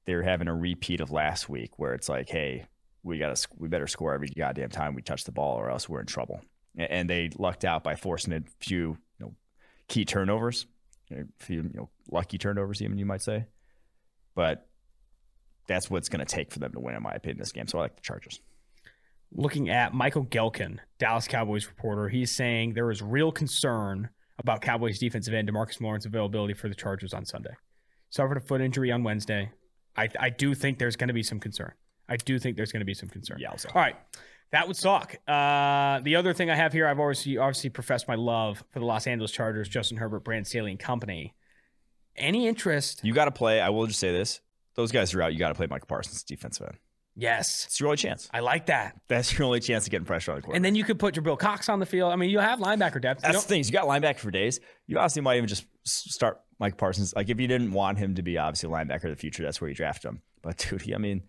[0.04, 2.66] they're having a repeat of last week where it's like, hey,
[3.02, 5.88] we got to we better score every goddamn time we touch the ball or else
[5.88, 6.40] we're in trouble.
[6.76, 9.34] And they lucked out by forcing a few you know
[9.88, 10.66] key turnovers,
[11.10, 13.46] a few you know lucky turnovers even you might say,
[14.36, 14.68] but
[15.66, 17.66] that's what's going to take for them to win in my opinion this game.
[17.66, 18.40] So I like the Chargers.
[19.32, 24.98] Looking at Michael Gehlken, Dallas Cowboys reporter, he's saying there is real concern about Cowboys
[24.98, 27.54] defensive end Demarcus Lawrence availability for the Chargers on Sunday.
[28.10, 29.50] Suffered a foot injury on Wednesday.
[29.96, 31.72] I, I do think there's going to be some concern.
[32.08, 33.38] I do think there's going to be some concern.
[33.40, 33.50] Yeah.
[33.50, 33.96] All right.
[34.52, 35.16] That would suck.
[35.26, 38.84] Uh, the other thing I have here, I've obviously obviously professed my love for the
[38.84, 41.34] Los Angeles Chargers, Justin Herbert, Brandon Staley, and company.
[42.14, 43.00] Any interest?
[43.02, 43.60] You got to play.
[43.60, 44.40] I will just say this:
[44.76, 45.32] those guys are out.
[45.32, 46.78] You got to play Micah Parsons, defensive end.
[47.18, 47.64] Yes.
[47.66, 48.28] It's your only chance.
[48.32, 48.94] I like that.
[49.08, 50.56] That's your only chance to get pressure on the quarterback.
[50.56, 52.12] And then you could put your Jabril Cox on the field.
[52.12, 53.22] I mean, you have linebacker depth.
[53.22, 53.64] That's don't- the thing.
[53.64, 54.60] You got linebacker for days.
[54.86, 57.14] You honestly might even just start Mike Parsons.
[57.16, 59.60] Like if you didn't want him to be obviously a linebacker of the future, that's
[59.62, 60.20] where you draft him.
[60.42, 61.22] But dude, I mean,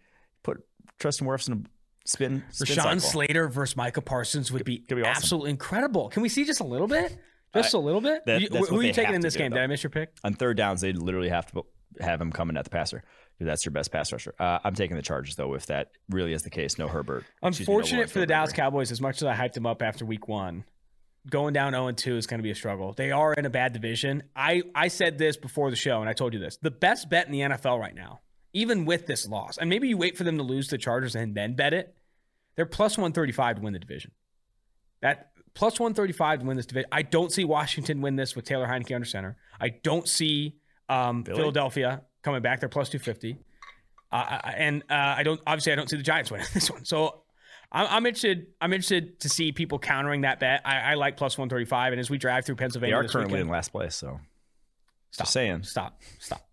[0.43, 0.57] put
[0.99, 1.57] Tristan Wirfs in a
[2.05, 2.43] spin.
[2.51, 2.99] spin Rashawn cycle.
[2.99, 5.11] Slater versus Micah Parsons would be, Could be awesome.
[5.15, 6.09] absolutely incredible.
[6.09, 7.17] Can we see just a little bit?
[7.55, 8.25] Just a little bit?
[8.25, 9.51] that- You- who are you taking in this game?
[9.53, 9.61] Did.
[9.61, 10.09] I miss your pick?
[10.25, 11.63] on third downs, they literally have to
[12.01, 13.03] have him coming at the passer.
[13.39, 14.33] Dude, that's your best pass rusher.
[14.39, 15.53] Uh, I'm taking the Chargers though.
[15.53, 17.23] If that really is the case, no Herbert.
[17.43, 19.81] Excuse me, no Unfortunate for the Dallas Cowboys, as much as I hyped them up
[19.81, 20.63] after week one,
[21.29, 22.93] going down 0 2 is going to be a struggle.
[22.93, 24.23] They are in a bad division.
[24.35, 26.57] I, I said this before the show, and I told you this.
[26.57, 28.21] The best bet in the NFL right now,
[28.53, 31.35] even with this loss, and maybe you wait for them to lose the Chargers and
[31.35, 31.95] then bet it,
[32.55, 34.11] they're plus 135 to win the division.
[35.01, 36.89] That plus 135 to win this division.
[36.91, 39.37] I don't see Washington win this with Taylor Heinicke under center.
[39.59, 40.55] I don't see
[40.89, 42.59] um, Philadelphia coming back.
[42.59, 43.37] They're plus 250.
[44.11, 46.83] Uh, and uh, I don't obviously I don't see the Giants winning this one.
[46.83, 47.21] So
[47.71, 48.47] I'm, I'm interested.
[48.59, 50.61] I'm interested to see people countering that bet.
[50.65, 51.93] I, I like plus 135.
[51.93, 54.19] And as we drive through Pennsylvania, they are currently weekend- in last place, so
[55.11, 55.25] Stop.
[55.25, 56.01] just saying Stop.
[56.19, 56.45] Stop.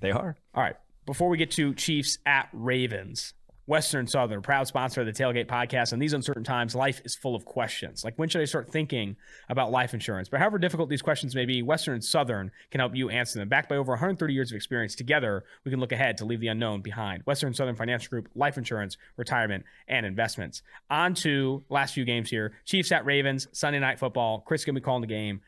[0.00, 0.36] they are.
[0.54, 0.76] All right.
[1.04, 3.34] Before we get to Chiefs at Ravens,
[3.72, 5.94] Western Southern, proud sponsor of the Tailgate Podcast.
[5.94, 8.04] In these uncertain times, life is full of questions.
[8.04, 9.16] Like when should I start thinking
[9.48, 10.28] about life insurance?
[10.28, 13.48] But however difficult these questions may be, Western Southern can help you answer them.
[13.48, 16.48] Backed by over 130 years of experience, together we can look ahead to leave the
[16.48, 17.22] unknown behind.
[17.24, 20.60] Western Southern Financial Group, life insurance, retirement, and investments.
[20.90, 22.52] On to last few games here.
[22.66, 24.40] Chiefs at Ravens, Sunday night football.
[24.40, 25.40] Chris gonna be calling the game.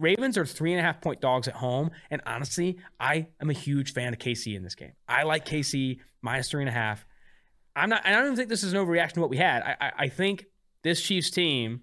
[0.00, 1.92] Ravens are three and a half point dogs at home.
[2.10, 4.94] And honestly, I am a huge fan of KC in this game.
[5.08, 7.05] I like KC minus three and a half.
[7.76, 9.62] I'm not, I don't even think this is an overreaction to what we had.
[9.62, 10.46] I, I, I think
[10.82, 11.82] this Chiefs team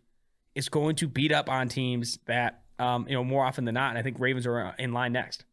[0.55, 3.89] is going to beat up on teams that, um, you know, more often than not.
[3.89, 5.45] And I think Ravens are uh, in line next.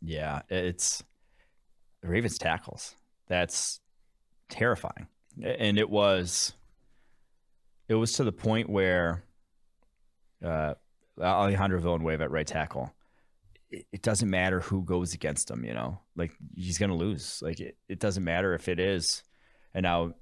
[0.00, 1.02] Yeah, it's
[2.02, 2.94] Ravens tackles.
[3.26, 3.80] That's
[4.48, 5.08] terrifying.
[5.42, 6.54] And it was
[7.88, 9.24] it was to the point where
[10.44, 10.74] uh
[11.20, 12.92] Alejandro Villanueva at right tackle.
[13.70, 16.00] It, it doesn't matter who goes against him, you know.
[16.16, 17.40] Like he's going to lose.
[17.42, 19.22] Like it, it doesn't matter if it is
[19.74, 20.14] and now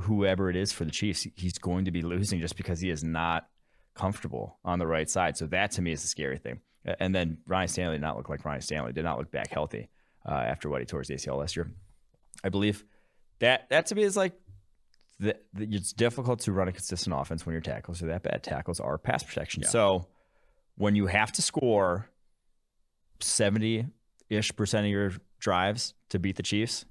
[0.00, 3.02] whoever it is for the Chiefs, he's going to be losing just because he is
[3.02, 3.48] not
[3.94, 5.36] comfortable on the right side.
[5.36, 6.60] So that to me is the scary thing.
[6.84, 9.88] And then Ronnie Stanley did not look like Ronnie Stanley, did not look back healthy
[10.26, 11.70] uh, after what he tore his ACL last year.
[12.44, 12.84] I believe
[13.40, 14.32] that that to me is like
[15.18, 18.42] the, the, it's difficult to run a consistent offense when your tackles are that bad.
[18.42, 19.62] Tackles are pass protection.
[19.62, 19.68] Yeah.
[19.68, 20.06] So
[20.76, 22.08] when you have to score
[23.20, 23.86] 70
[24.30, 26.84] ish percent of your drives to beat the Chiefs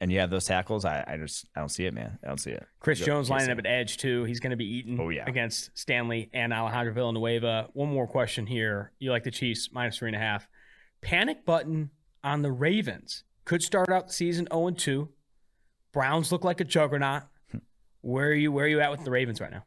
[0.00, 2.18] and you have those tackles, I, I just I don't see it, man.
[2.22, 2.66] I don't see it.
[2.80, 4.24] Chris Go- Jones lining up at edge too.
[4.24, 5.24] He's going to be eating Oh, yeah.
[5.26, 7.68] against Stanley and Alejandro Villanueva.
[7.72, 8.92] One more question here.
[8.98, 10.46] You like the Chiefs minus three and a half.
[11.00, 11.90] Panic button
[12.24, 13.24] on the Ravens.
[13.44, 15.08] Could start out the season 0 and 2.
[15.92, 17.22] Browns look like a juggernaut.
[17.52, 17.58] Hmm.
[18.00, 19.64] Where are you where are you at with the Ravens right now?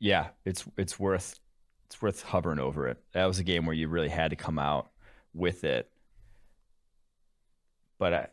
[0.00, 1.38] yeah, it's it's worth
[1.86, 2.98] it's worth hovering over it.
[3.12, 4.90] That was a game where you really had to come out
[5.32, 5.88] with it,
[7.98, 8.26] but I,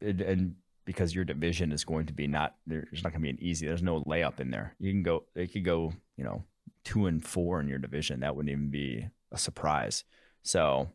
[0.00, 3.30] and, and because your division is going to be not there's not going to be
[3.30, 3.66] an easy.
[3.66, 4.74] There's no layup in there.
[4.78, 5.24] You can go.
[5.34, 5.92] It could go.
[6.16, 6.44] You know,
[6.84, 8.20] two and four in your division.
[8.20, 10.04] That wouldn't even be a surprise.
[10.42, 10.88] So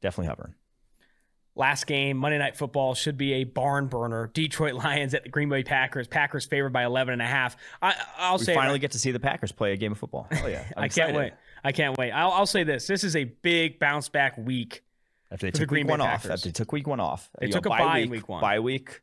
[0.00, 0.54] definitely hovering.
[1.54, 4.30] Last game, Monday Night Football should be a barn burner.
[4.32, 6.08] Detroit Lions at the Green Bay Packers.
[6.08, 7.58] Packers favored by 11 and a half.
[7.82, 7.94] I,
[8.30, 10.26] will we say finally get to see the Packers play a game of football.
[10.32, 11.34] Oh yeah, i can't wait.
[11.62, 12.10] I can't wait.
[12.10, 14.82] I'll, I'll, say this: this is a big bounce back week.
[15.32, 16.26] After they took the week one Packers.
[16.26, 18.40] off, after they took week one off, they took know, a bye week, week one.
[18.40, 19.00] Bye week,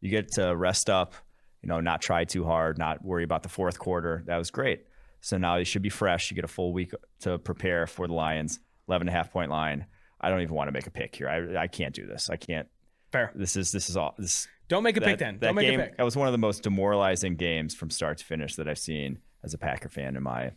[0.00, 1.14] you get to rest up.
[1.62, 4.22] You know, not try too hard, not worry about the fourth quarter.
[4.26, 4.84] That was great.
[5.20, 6.30] So now you should be fresh.
[6.30, 8.60] You get a full week to prepare for the Lions.
[8.88, 9.86] 11 and a half point line.
[10.20, 11.28] I don't even want to make a pick here.
[11.28, 12.28] I, I can't do this.
[12.30, 12.68] I can't.
[13.12, 13.32] Fair.
[13.34, 14.14] This is this is all.
[14.18, 15.34] This don't make a that, pick then.
[15.34, 15.96] Don't that make game, a pick.
[15.96, 19.18] That was one of the most demoralizing games from start to finish that I've seen
[19.42, 20.52] as a Packer fan in my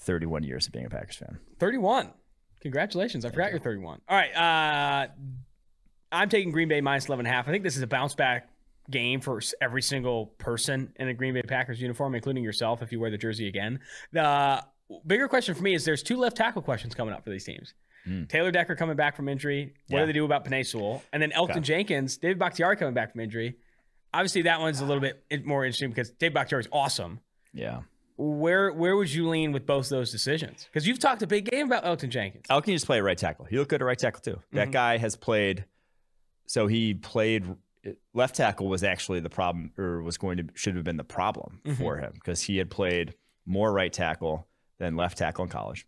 [0.00, 1.38] 31 years of being a Packers fan.
[1.58, 2.12] 31.
[2.64, 3.24] Congratulations.
[3.24, 3.52] I forgot you.
[3.52, 4.00] you're 31.
[4.08, 4.34] All right.
[4.34, 5.08] Uh,
[6.10, 7.46] I'm taking Green Bay minus 11 a half.
[7.46, 8.48] I think this is a bounce back
[8.90, 12.98] game for every single person in a Green Bay Packers uniform, including yourself if you
[12.98, 13.80] wear the jersey again.
[14.12, 14.64] The
[15.06, 17.74] bigger question for me is there's two left tackle questions coming up for these teams.
[18.08, 18.28] Mm.
[18.28, 19.74] Taylor Decker coming back from injury.
[19.88, 20.02] What yeah.
[20.02, 21.02] do they do about Penei Sewell?
[21.12, 21.62] And then Elgton.
[21.62, 23.56] Jenkins, David Bakhtiari coming back from injury.
[24.12, 27.20] Obviously, that one's a little bit more interesting because David Bakhtiari is awesome.
[27.52, 27.80] Yeah.
[28.16, 30.64] Where where would you lean with both those decisions?
[30.64, 32.46] Because you've talked a big game about Elgton Jenkins.
[32.48, 33.44] Elgton just play right tackle.
[33.44, 34.40] He looked good at right tackle too.
[34.52, 34.70] That mm-hmm.
[34.70, 35.64] guy has played.
[36.46, 37.44] So he played
[38.12, 41.60] left tackle was actually the problem, or was going to should have been the problem
[41.64, 41.82] mm-hmm.
[41.82, 43.14] for him because he had played
[43.46, 44.46] more right tackle
[44.78, 45.86] than left tackle in college.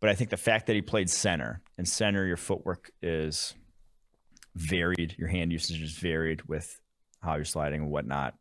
[0.00, 3.54] But I think the fact that he played center and center, your footwork is
[4.54, 6.80] varied, your hand usage is varied with
[7.20, 8.34] how you're sliding and whatnot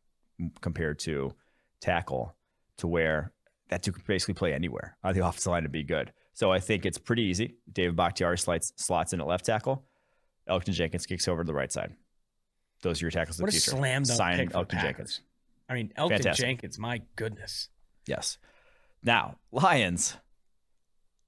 [0.61, 1.33] compared to
[1.79, 2.35] tackle,
[2.77, 3.31] to where
[3.69, 6.11] that dude could basically play anywhere on the offensive line to be good.
[6.33, 7.55] So I think it's pretty easy.
[7.71, 9.85] David Bakhtiari slides, slots in at left tackle.
[10.49, 11.93] Elgton Jenkins kicks over to the right side.
[12.81, 13.71] Those are your tackles of what the future.
[13.71, 15.21] slam dunk Sign pick Elgton Jenkins.
[15.69, 16.45] I mean, Elgton Fantastic.
[16.45, 17.69] Jenkins, my goodness.
[18.07, 18.37] Yes.
[19.03, 20.17] Now, Lions,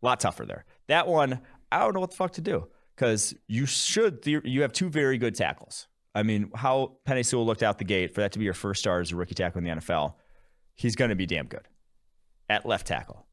[0.02, 0.66] a lot tougher there.
[0.88, 1.40] That one,
[1.72, 4.26] I don't know what the fuck to do because you should.
[4.26, 5.88] You have two very good tackles.
[6.16, 8.82] I mean, how Penei Sewell looked out the gate for that to be your first
[8.82, 10.14] star as a rookie tackle in the NFL,
[10.76, 11.68] he's going to be damn good
[12.50, 13.26] at left tackle.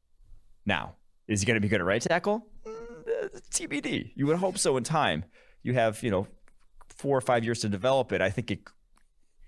[0.66, 2.46] Now, is he going to be good at right tackle?
[2.66, 4.12] Mm, TBD.
[4.14, 5.24] You would hope so in time.
[5.62, 6.26] You have, you know,
[6.88, 8.20] four or five years to develop it.
[8.20, 8.60] I think it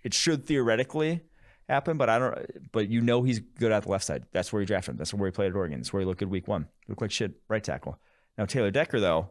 [0.02, 1.20] it should theoretically
[1.68, 2.72] happen, but I don't.
[2.72, 4.24] But you know he's good at the left side.
[4.32, 4.96] That's where he drafted him.
[4.98, 5.78] That's where he played at Oregon.
[5.78, 6.68] That's where he looked good week one.
[6.86, 7.98] He looked like shit right tackle.
[8.36, 9.30] Now Taylor Decker though,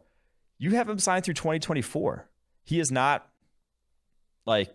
[0.58, 2.28] you have him signed through 2024.
[2.64, 3.28] He is not
[4.46, 4.70] like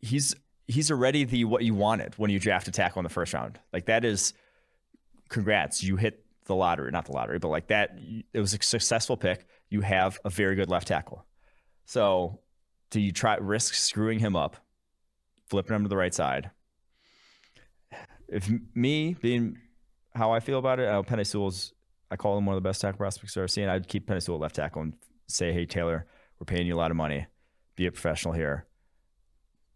[0.00, 0.36] he's
[0.66, 3.58] he's already the what you wanted when you draft a tackle in the first round.
[3.72, 4.34] Like that is
[5.28, 5.82] congrats.
[5.82, 7.98] You hit the lottery, not the lottery, but like that.
[8.32, 9.46] It was a successful pick.
[9.68, 11.24] You have a very good left tackle.
[11.86, 12.40] So
[12.90, 14.56] do you try risk screwing him up,
[15.46, 16.50] flipping him to the right side?
[18.28, 19.58] if me being
[20.14, 21.72] how I feel about it, uh, Penei Sewell's,
[22.10, 23.68] I call him one of the best tackle prospects I've seen.
[23.68, 24.94] I'd keep Penei Sewell left tackle and
[25.26, 26.06] say, hey, Taylor,
[26.38, 27.26] we're paying you a lot of money.
[27.76, 28.66] Be a professional here.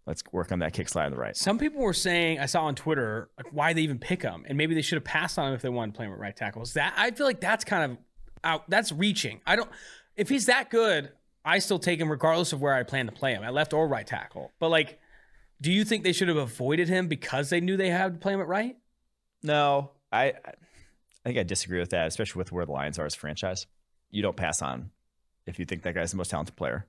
[0.08, 1.36] Let's work on that kick slide on the right.
[1.36, 4.46] Some people were saying, I saw on Twitter, like, why they even pick him?
[4.48, 6.18] And maybe they should have passed on him if they wanted to play him at
[6.18, 6.62] right tackle.
[6.62, 7.98] Is that I feel like that's kind of
[8.42, 8.70] out.
[8.70, 9.42] That's reaching.
[9.46, 9.68] I don't.
[10.16, 11.12] If he's that good,
[11.44, 13.86] I still take him regardless of where I plan to play him, at left or
[13.86, 14.50] right tackle.
[14.58, 14.98] But like,
[15.60, 18.32] do you think they should have avoided him because they knew they had to play
[18.32, 18.78] him at right?
[19.42, 20.54] No, I I
[21.26, 23.66] think I disagree with that, especially with where the Lions are as a franchise.
[24.10, 24.90] You don't pass on
[25.46, 26.86] if you think that guy's the most talented player,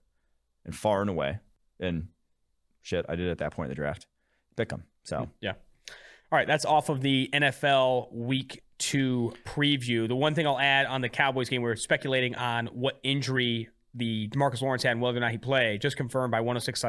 [0.63, 1.39] and far and away.
[1.81, 2.07] And
[2.81, 4.07] shit, I did at that point in the draft.
[4.55, 4.83] Pick him.
[5.03, 5.31] So mm-hmm.
[5.41, 5.53] yeah.
[6.31, 10.07] All right, that's off of the NFL Week Two preview.
[10.07, 13.69] The one thing I'll add on the Cowboys game, we we're speculating on what injury
[13.93, 16.81] the Demarcus Lawrence had and whether or not he played, just confirmed by 106,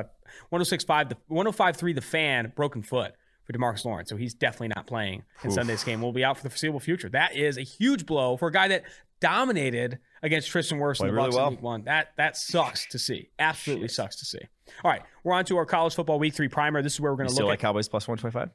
[0.53, 3.15] 106.5, the 105.3, the fan, broken foot
[3.45, 4.09] for Demarcus Lawrence.
[4.09, 5.55] So he's definitely not playing in Oof.
[5.55, 6.01] Sunday's game.
[6.01, 7.09] Will be out for the foreseeable future.
[7.09, 8.85] That is a huge blow for a guy that
[9.21, 11.49] dominated against Tristan Wirfs in the Bucks really well.
[11.49, 11.85] in week one.
[11.85, 13.31] That that sucks to see.
[13.39, 13.95] Absolutely Shit.
[13.97, 14.41] sucks to see.
[14.85, 16.83] All right, we're on to our college football week three primer.
[16.83, 18.51] This is where we're going to look still at like Cowboys plus 125.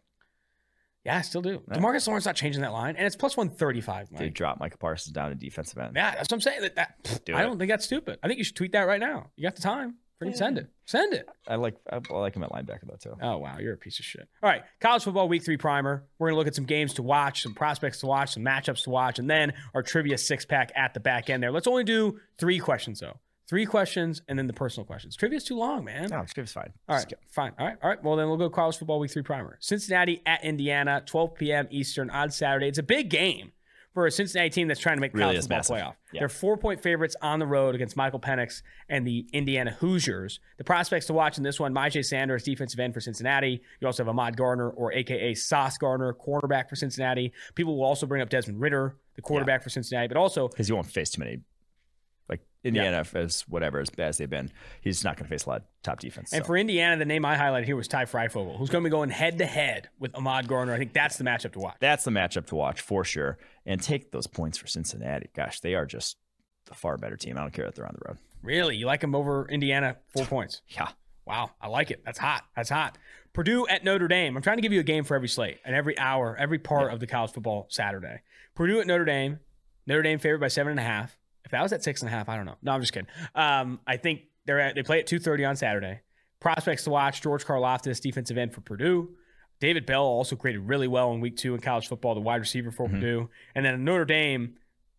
[1.03, 1.61] Yeah, I still do.
[1.67, 1.79] Right.
[1.79, 4.09] Demarcus Lawrence not changing that line, and it's plus one thirty five.
[4.11, 5.93] They drop Micah Parsons down to defensive end.
[5.95, 6.61] Yeah, that's what I'm saying.
[6.61, 8.17] That, that do I don't think that's stupid.
[8.23, 9.29] I think you should tweet that right now.
[9.35, 9.97] You got the time.
[10.21, 10.67] Freaking send it.
[10.85, 11.27] Send it.
[11.47, 13.17] I like I like him at linebacker though too.
[13.21, 14.27] Oh wow, you're a piece of shit.
[14.41, 16.05] All right, college football week three primer.
[16.19, 18.91] We're gonna look at some games to watch, some prospects to watch, some matchups to
[18.91, 21.51] watch, and then our trivia six pack at the back end there.
[21.51, 23.19] Let's only do three questions though.
[23.47, 25.15] Three questions and then the personal questions.
[25.15, 26.09] Trivia's too long, man.
[26.09, 26.73] No, trivia's fine.
[26.89, 27.51] All right, fine.
[27.59, 28.03] All right, all right.
[28.03, 29.57] Well, then we'll go college football week three primer.
[29.59, 31.67] Cincinnati at Indiana, 12 p.m.
[31.69, 32.67] Eastern on Saturday.
[32.67, 33.51] It's a big game
[33.95, 35.75] for a Cincinnati team that's trying to make the Really college football massive.
[35.77, 35.93] playoff.
[36.11, 36.19] Yeah.
[36.19, 40.41] They're four point favorites on the road against Michael Penix and the Indiana Hoosiers.
[40.57, 43.61] The prospects to watch in this one: Myjai Sanders, defensive end for Cincinnati.
[43.79, 47.31] You also have Ahmad Gardner, or AKA Sauce Gardner, cornerback for Cincinnati.
[47.55, 50.75] People will also bring up Desmond Ridder, the quarterback for Cincinnati, but also because you
[50.75, 51.39] won't face too many.
[52.27, 54.51] Like Indiana, as whatever as bad as they've been,
[54.81, 56.33] he's not going to face a lot of top defense.
[56.33, 56.47] And so.
[56.47, 59.09] for Indiana, the name I highlighted here was Ty Fryfogle, who's going to be going
[59.09, 60.73] head to head with Ahmad Gardner.
[60.73, 61.75] I think that's the matchup to watch.
[61.79, 63.37] that's the matchup to watch for sure.
[63.65, 65.29] And take those points for Cincinnati.
[65.35, 66.17] Gosh, they are just
[66.71, 67.37] a far better team.
[67.37, 68.17] I don't care that they're on the road.
[68.41, 68.75] Really?
[68.75, 69.97] You like them over Indiana?
[70.09, 70.61] Four points.
[70.67, 70.89] Yeah.
[71.25, 71.51] Wow.
[71.59, 72.03] I like it.
[72.05, 72.43] That's hot.
[72.55, 72.97] That's hot.
[73.33, 74.37] Purdue at Notre Dame.
[74.37, 76.93] I'm trying to give you a game for every slate and every hour, every part
[76.93, 78.21] of the college football Saturday.
[78.55, 79.39] Purdue at Notre Dame.
[79.87, 81.17] Notre Dame favored by seven and a half.
[81.45, 82.57] If that was at six and a half, I don't know.
[82.61, 83.07] No, I'm just kidding.
[83.33, 86.01] Um, I think they're at, they play at 2:30 on Saturday.
[86.39, 89.09] Prospects to watch: George Karlaftis, defensive end for Purdue.
[89.59, 92.71] David Bell also graded really well in week two in college football, the wide receiver
[92.71, 93.29] for Purdue.
[93.55, 94.55] And then Notre Dame,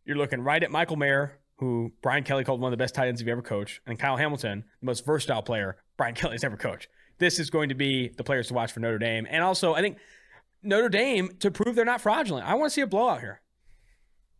[0.06, 3.08] you're looking right at Michael Mayer, who Brian Kelly called one of the best tight
[3.08, 6.56] ends he's ever coached, and Kyle Hamilton, the most versatile player Brian Kelly has ever
[6.56, 6.88] coached.
[7.18, 9.26] This is going to be the players to watch for Notre Dame.
[9.28, 9.98] And also, I think
[10.62, 13.40] Notre Dame, to prove they're not fraudulent, I want to see a blowout here.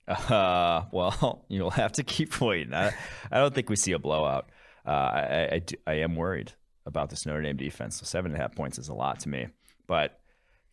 [0.08, 2.74] Uh, well, you'll have to keep waiting.
[2.74, 2.92] I,
[3.30, 4.50] I don't think we see a blowout.
[4.86, 6.52] Uh, I, I, do- I am worried
[6.84, 7.96] about this Notre Dame defense.
[7.98, 9.48] So seven and a half points is a lot to me.
[9.86, 10.20] But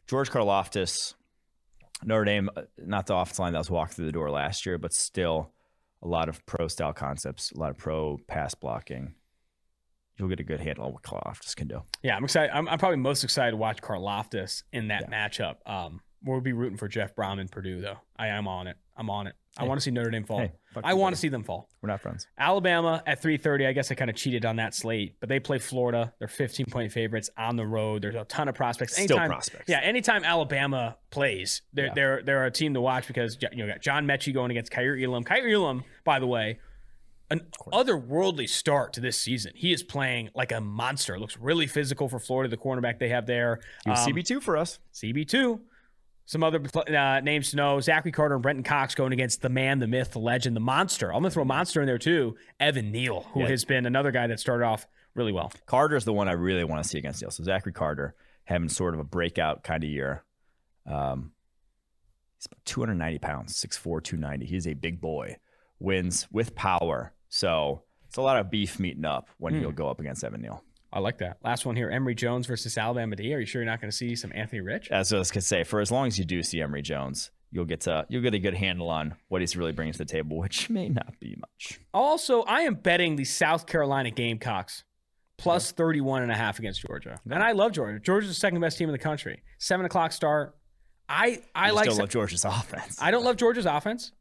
[0.08, 1.16] George Karlaftis,
[2.04, 4.78] Notre Dame, uh, not the offensive line that was walked through the door last year,
[4.78, 5.52] but still
[6.02, 9.16] a lot of pro style concepts, a lot of pro pass blocking.
[10.18, 11.82] You'll get a good handle on what Karlaftis can do.
[12.04, 12.56] Yeah, I'm excited.
[12.56, 15.56] I'm, I'm probably most excited to watch Karlaftis in that matchup.
[15.66, 17.98] Um, we'll be rooting for Jeff Brohm in Purdue, though.
[18.18, 18.78] I am on it.
[18.96, 19.34] I'm on it.
[19.58, 19.68] I Hey.
[19.68, 20.40] want to see Notre Dame fall.
[20.40, 20.52] Hey,
[20.84, 21.16] I want buddy.
[21.16, 21.70] to see them fall.
[21.82, 22.26] We're not friends.
[22.40, 23.68] Alabama at 3:30.
[23.68, 26.12] I guess I kind of cheated on that slate, but they play Florida.
[26.18, 28.02] They're 15 point favorites on the road.
[28.02, 28.96] There's a ton of prospects.
[28.98, 29.66] Still prospects.
[29.70, 31.94] Yeah, anytime Alabama plays, they're Yeah.
[31.94, 34.98] they're they're a team to watch because you know, got John Metchie going against Kaiir
[34.98, 35.24] Elam.
[35.24, 36.60] Kaiir Elam, by the way,
[37.30, 39.54] an otherworldly start to this season.
[39.56, 41.20] He is playing like a monster.
[41.20, 43.60] Looks really physical for Florida, the cornerback they have there.
[43.86, 44.80] Um, CB2 for us.
[44.94, 45.60] CB2.
[46.26, 49.80] Some other uh, names to know: Zachary Carter and Brenton Cox going against the man,
[49.80, 51.08] the myth, the legend, the monster.
[51.14, 52.36] I'm gonna throw monster in there too.
[52.60, 53.48] Evan Neal, who Yeah.
[53.50, 55.52] has been another guy that started off really well.
[55.66, 57.32] Carter is the one I really want to see against Yale.
[57.32, 58.16] So Zachary Carter
[58.46, 60.24] having sort of a breakout kind of year.
[60.86, 61.34] Um,
[62.38, 64.46] he's about 290 pounds, 6'4", 290.
[64.46, 65.38] He's a big boy.
[65.80, 67.14] Wins with power.
[67.30, 70.64] So it's a lot of beef meeting up when he'll go up against Evan Neal.
[70.94, 71.38] I like that.
[71.44, 73.34] Last one here: Emory Jones versus Alabama D.
[73.34, 74.92] Are you sure you're not going to see some Anthony Rich?
[74.92, 77.66] As I was gonna say, for as long as you do see Emory Jones, you'll
[77.66, 80.38] get to you'll get a good handle on what he's really bringing to the table,
[80.38, 81.80] which may not be much.
[81.94, 84.84] Also, I am betting the South Carolina Gamecocks
[85.40, 87.20] plus 31 and a half against Georgia.
[87.30, 88.00] And I love Georgia.
[88.00, 89.42] Georgia's the second best team in the country.
[89.58, 90.56] Seven o'clock start.
[91.10, 92.98] I I You like still love Georgia's offense.
[93.02, 94.12] I don't love Georgia's offense.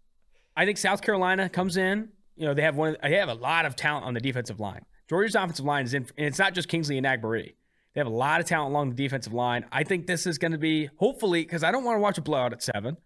[0.56, 2.08] I think South Carolina comes in.
[2.36, 2.96] You know, they have one.
[3.02, 4.84] They have a lot of talent on the defensive line.
[5.12, 7.52] Georgia's offensive line is in, and it's not just Kingsley Enagbare.
[7.94, 9.66] They have a lot of talent along the defensive line.
[9.70, 12.22] I think this is going to be hopefully because I don't want to watch a
[12.22, 12.96] blowout at seven.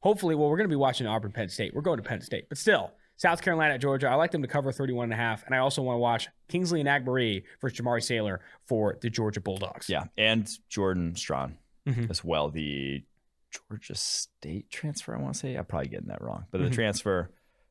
[0.00, 1.74] Hopefully, well, we're going to be watching Auburn, Penn State.
[1.74, 4.06] We're going to Penn State, but still, South Carolina at Georgia.
[4.08, 6.28] I like them to cover 31 and a half, and I also want to watch
[6.48, 9.88] Kingsley Enagbare versus Jamaree Salyer for the Georgia Bulldogs.
[9.88, 12.08] Yeah, and Jordan Strachan Mhm.
[12.08, 12.48] as well.
[12.50, 13.02] The
[13.50, 15.56] Georgia State transfer, I want to say.
[15.56, 16.72] I'm probably getting that wrong, but the Mhm.
[16.74, 17.30] transfer,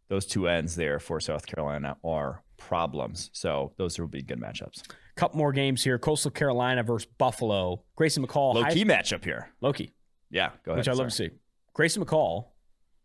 [0.10, 3.30] those two ends there for South Carolina are problems.
[3.34, 4.82] So those will be good matchups.
[5.16, 7.84] Couple more games here: Coastal Carolina versus Buffalo.
[7.96, 9.50] Grayson McCall, Low high- key matchup here.
[9.62, 9.92] Loki.
[10.30, 10.80] Yeah, go ahead.
[10.80, 11.30] which I love to see.
[11.74, 12.46] Grayson McCall,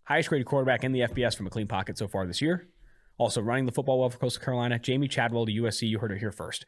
[0.05, 2.66] highest graded quarterback in the FBS from a clean pocket so far this year.
[3.18, 4.78] Also running the football well for Coastal Carolina.
[4.78, 5.88] Jamey Chadwell to USC.
[5.88, 6.66] You heard it here first.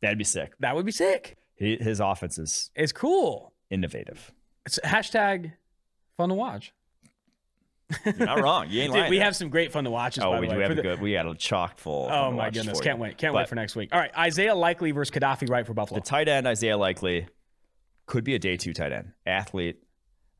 [0.00, 0.52] That'd be sick.
[0.60, 1.36] That would be sick.
[1.56, 3.52] He, his offense is It's cool.
[3.70, 4.30] innovative.
[4.64, 5.52] It's hashtag
[6.16, 6.72] fun to watch.
[8.04, 8.66] You're not wrong.
[8.68, 9.10] You ain't Dude, lying.
[9.10, 10.18] we have some great fun to watch.
[10.18, 11.00] Oh, by we do have the- good.
[11.00, 12.08] We had a chock full.
[12.10, 12.80] Oh my goodness!
[12.80, 13.02] Can't you.
[13.04, 13.18] wait.
[13.18, 13.90] Can't wait for next week.
[13.92, 16.00] All right, Isaiah Likely versus Kadofi Wright for Buffalo.
[16.00, 17.26] The tight end Isaiah Likely
[18.06, 19.82] could be a day two tight end athlete.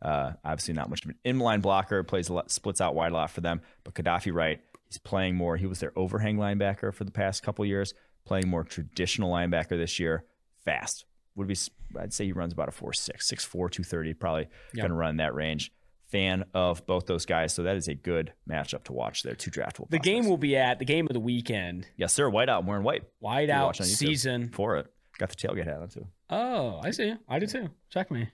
[0.01, 2.03] Uh, obviously not much of an inline blocker.
[2.05, 3.63] Plays a lot, splits out wide a lot for them.
[3.83, 5.57] But Kadofi Wright, he's playing more.
[5.57, 7.95] He was their overhang linebacker for the past couple years.
[8.25, 10.25] Playing more traditional linebacker this year.
[10.65, 11.57] Fast would be.
[11.99, 14.13] I'd say he runs about a four six six four two thirty.
[14.13, 14.83] Probably Yeah.
[14.83, 15.73] going to run that range.
[16.11, 19.23] Fan of both those guys, so that is a good matchup to watch.
[19.23, 19.91] They're two draftable.
[19.91, 21.87] the game will be at the game of the weekend.
[21.99, 22.31] yes, sir.
[22.31, 22.61] White out.
[22.63, 24.49] I'm wearing white Wide You're out on season.
[24.55, 24.87] for it.
[25.19, 26.07] Got the tailgate hat on too.
[26.31, 27.15] Oh, I see.
[27.29, 27.69] I do too.
[27.91, 28.29] Check me.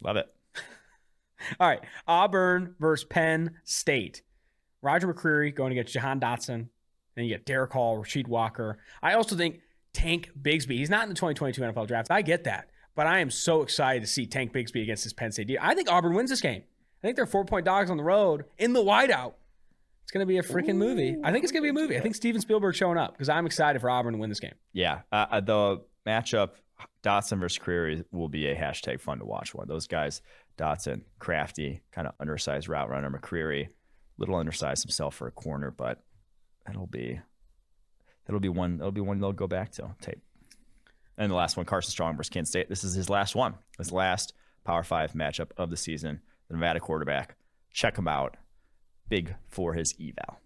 [0.00, 0.26] Love it.
[1.60, 1.80] All right.
[2.06, 4.22] Auburn versus Penn State.
[4.80, 6.68] Roger McCreary going against Jahan Dotson.
[7.16, 8.78] Then you get Derrick Hall, Rasheed Walker.
[9.02, 9.60] I also think
[9.92, 10.72] Tank Bigsby.
[10.78, 12.10] He's not in the 2022 NFL draft.
[12.10, 12.68] I get that.
[12.94, 15.56] But I am so excited to see Tank Bigsby against this Penn State.
[15.60, 16.62] I think Auburn wins this game.
[17.02, 19.34] I think they're four point dogs on the road in the whiteout.
[20.04, 21.16] It's going to be a freaking movie.
[21.22, 21.96] I think it's going to be a movie.
[21.96, 24.54] I think Steven Spielberg showing up because I'm excited for Auburn to win this game.
[24.72, 26.50] Yeah, uh, uh, the matchup
[27.02, 29.68] Dotson versus Creary will be a hashtag fun to watch one.
[29.68, 30.22] Those guys,
[30.58, 33.10] Dotson, crafty, kind of undersized route runner.
[33.10, 33.68] McCreary,
[34.18, 36.02] little undersized himself for a corner, but
[36.66, 37.20] that'll be
[38.26, 40.20] that'll be one that'll be one they'll go back to tape.
[41.18, 42.68] And the last one, Carson Strong versus Kent State.
[42.68, 44.32] This is his last one, his last
[44.64, 46.20] Power Five matchup of the season.
[46.52, 47.36] The Nevada quarterback.
[47.72, 48.36] Check him out.
[49.08, 50.38] Big for his eval.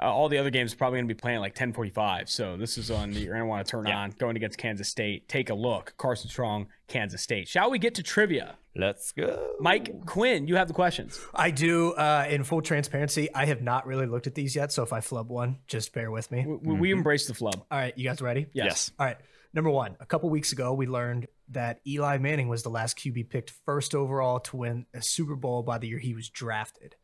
[0.00, 2.28] Uh, all the other games are probably going to be playing like 10:45.
[2.28, 3.10] So this is on.
[3.12, 3.98] The, you're going to want to turn Yeah.
[3.98, 5.26] on going against Kansas State.
[5.26, 5.94] Take a look.
[5.96, 7.48] Carson Strong, Kansas State.
[7.48, 8.56] Shall we get to trivia?
[8.76, 9.54] Let's go.
[9.58, 11.18] Mike Quinn, you have the questions.
[11.34, 11.92] I do.
[11.94, 14.70] Uh, in full transparency, I have not really looked at these yet.
[14.70, 16.44] So if I flub one, just bear with me.
[16.46, 17.64] We, we embrace the flub.
[17.70, 18.48] All right, you guys ready?
[18.52, 18.66] Yes.
[18.66, 18.90] Yes.
[19.00, 19.16] All right.
[19.54, 23.30] Number one, a couple weeks ago, we learned that Eli Manning was the last QB
[23.30, 26.96] picked first overall to win a Super Bowl by the year he was drafted.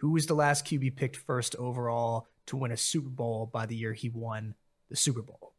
[0.00, 3.74] Who was the last QB picked first overall to win a Super Bowl by the
[3.74, 4.54] year he won
[4.90, 5.54] the Super Bowl?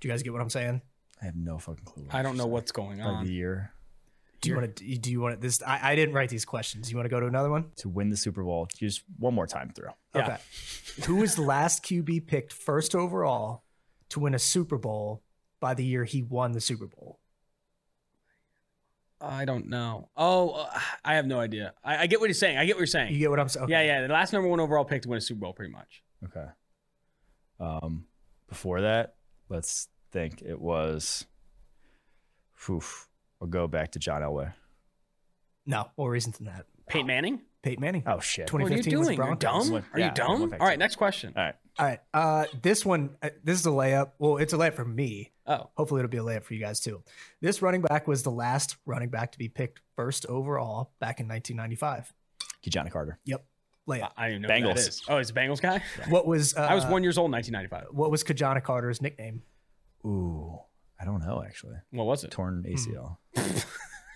[0.00, 0.82] Do you guys get what I'm saying?
[1.20, 2.06] I have no fucking clue.
[2.10, 3.14] I don't know what's going on.
[3.14, 3.24] By on.
[3.24, 3.72] the year
[4.40, 4.98] Do you want to?
[4.98, 5.40] Do you want to?
[5.40, 6.90] This I, I didn't write these questions.
[6.90, 7.72] You want to go to another one?
[7.76, 8.68] to win the Super Bowl.
[8.76, 9.90] Just one more time through.
[10.14, 10.22] Yeah.
[10.22, 10.36] Okay.
[11.06, 13.64] Who was the last QB picked first overall
[14.10, 15.22] to win a Super Bowl
[15.60, 17.18] by the year he won the Super Bowl?
[19.20, 20.10] I don't know.
[20.16, 21.74] Oh, uh, I have no idea.
[21.82, 22.56] I, I get what you're saying.
[22.56, 23.12] I get what you're saying.
[23.12, 23.68] You get what I'm saying?
[23.68, 24.06] Yeah, yeah.
[24.06, 26.02] The last number one overall pick to win a Super Bowl, pretty much.
[26.24, 26.46] Okay.
[27.58, 28.04] Um,
[28.48, 29.16] before that,
[29.48, 31.26] let's think it was.
[32.70, 33.08] Oof.
[33.40, 34.52] We'll go back to John Elway.
[35.66, 36.66] No, more reason than that.
[36.88, 37.40] Peyton Manning.
[37.62, 38.02] Peyton Manning.
[38.06, 38.52] Oh shit.
[38.52, 39.16] What are you 2015 doing?
[39.16, 39.68] You're Broncos.
[39.68, 39.84] dumb.
[39.92, 40.40] Are yeah, you I dumb?
[40.40, 41.32] went back All to right, next question.
[41.36, 41.54] All right.
[41.78, 42.00] All right.
[42.14, 44.12] Uh, this one, uh, this is a layup.
[44.18, 45.32] Well, it's a layup for me.
[45.48, 47.02] Oh, Hopefully, it'll be a layup for you guys too.
[47.40, 51.26] This running back was the last running back to be picked first overall back in
[51.28, 52.12] 1995.
[52.62, 53.18] Ki-Jana Carter.
[53.24, 53.44] Yep.
[53.88, 54.10] Layup.
[54.16, 54.88] I don't even know who that Bengals.
[54.88, 55.02] is.
[55.08, 55.82] Oh, he's a Bengals guy.
[56.10, 56.54] What was?
[56.56, 57.96] Uh, I was one years old in 1995.
[57.96, 59.42] What was Ki-Jana Carter's nickname?
[60.04, 60.58] Ooh,
[61.00, 61.76] I don't know actually.
[61.90, 62.30] What was it?
[62.30, 63.16] Torn ACL.
[63.36, 63.58] Hmm.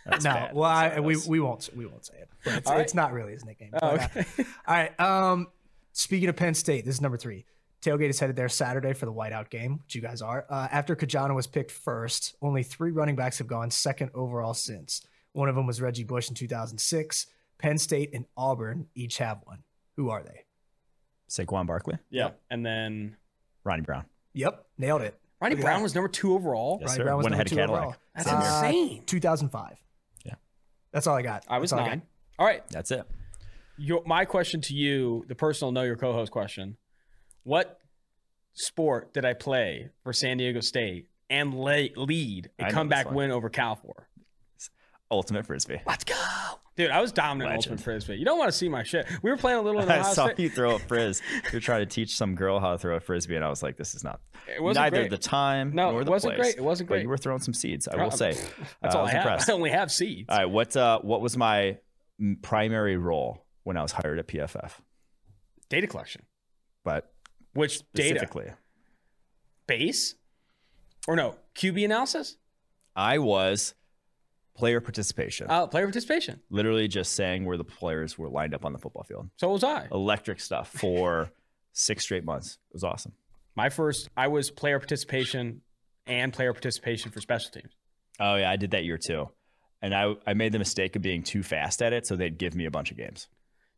[0.05, 0.53] No, bad.
[0.53, 2.28] well, I, That's- we we won't we won't say it.
[2.45, 2.83] But it's, All right.
[2.83, 3.70] it's not really his nickname.
[3.74, 4.45] Oh, But, uh, okay.
[4.66, 5.01] All right.
[5.01, 5.47] Um,
[5.93, 7.45] speaking of Penn State, this is number three.
[7.83, 10.47] Tailgate is headed there Saturday for the whiteout game, which you guys are.
[10.49, 15.03] Uh, after Ki-Jana was picked first, only three running backs have gone second overall since.
[15.33, 17.26] One of them was Reggie Bush in 2006.
[17.59, 19.64] Penn State and Auburn each have one.
[19.97, 20.45] Who are they?
[21.28, 22.30] Saquon Barkley, yeah.
[22.51, 23.16] And then
[23.64, 24.05] Ronnie Brown.
[24.35, 25.18] Yep, nailed it.
[25.41, 25.83] Ronnie Look Brown that.
[25.83, 26.78] was number two overall.
[26.80, 27.05] Yes, Ronnie sir.
[27.05, 27.80] Brown was Went number ahead two Cadillac.
[27.83, 27.97] overall.
[28.14, 29.03] That's Uh, insane.
[29.07, 29.76] 2005.
[30.24, 30.35] Yeah.
[30.93, 31.45] That's all I got.
[31.49, 31.99] I was That's all nine.
[32.01, 32.07] got.
[32.39, 32.62] All right.
[32.68, 33.05] That's it.
[33.78, 36.76] Your, my question to you, the personal know your co-host question:
[37.45, 37.78] What
[38.55, 43.11] sport did I play for San Diego State and lay, lead I a know comeback
[43.11, 44.09] win over Cal for?
[45.11, 45.78] Ultimate frisbee.
[45.86, 46.14] Let's go,
[46.76, 46.90] dude!
[46.90, 47.72] I was dominant in Legend.
[47.72, 48.14] ultimate frisbee.
[48.16, 49.07] You don't want to see my shit.
[49.22, 50.38] We were playing a little in I saw State.
[50.38, 51.20] you throw a frizz.
[51.53, 53.76] You're trying to teach some girl how to throw a frisbee, and I was like,
[53.76, 55.11] "This is not It wasn't neither great.
[55.11, 56.57] the time No, nor it the wasn't place." great.
[56.57, 57.03] It wasn't But great.
[57.03, 57.88] you were throwing some seeds.
[57.88, 58.32] I will say.
[58.80, 59.22] That's Uh, all I I have.
[59.26, 59.51] impressed.
[59.51, 60.30] I only have seeds.
[60.30, 61.76] All right, what uh, what was my
[62.40, 64.72] primary role when I was hired at PFF?
[65.68, 66.22] Data collection.
[66.84, 67.11] But
[67.55, 68.18] Which data?
[68.20, 68.53] specifically,
[69.66, 70.14] Base?
[71.09, 71.36] Or no?
[71.55, 72.36] QB analysis?
[72.94, 73.74] I was
[74.55, 75.46] player participation.
[75.48, 76.40] Uh, player participation.
[76.50, 79.30] Literally just saying where the players were lined up on the football field.
[79.36, 79.88] So was I.
[79.90, 81.30] Electric stuff for
[81.72, 82.59] six straight months.
[82.70, 83.12] It was awesome.
[83.55, 85.62] My first, I was player participation
[86.07, 87.72] and player participation for special teams.
[88.20, 89.28] Oh yeah, I did that year too.
[89.80, 92.55] And I, I made the mistake of being too fast at it, so they'd give
[92.55, 93.26] me a bunch of games.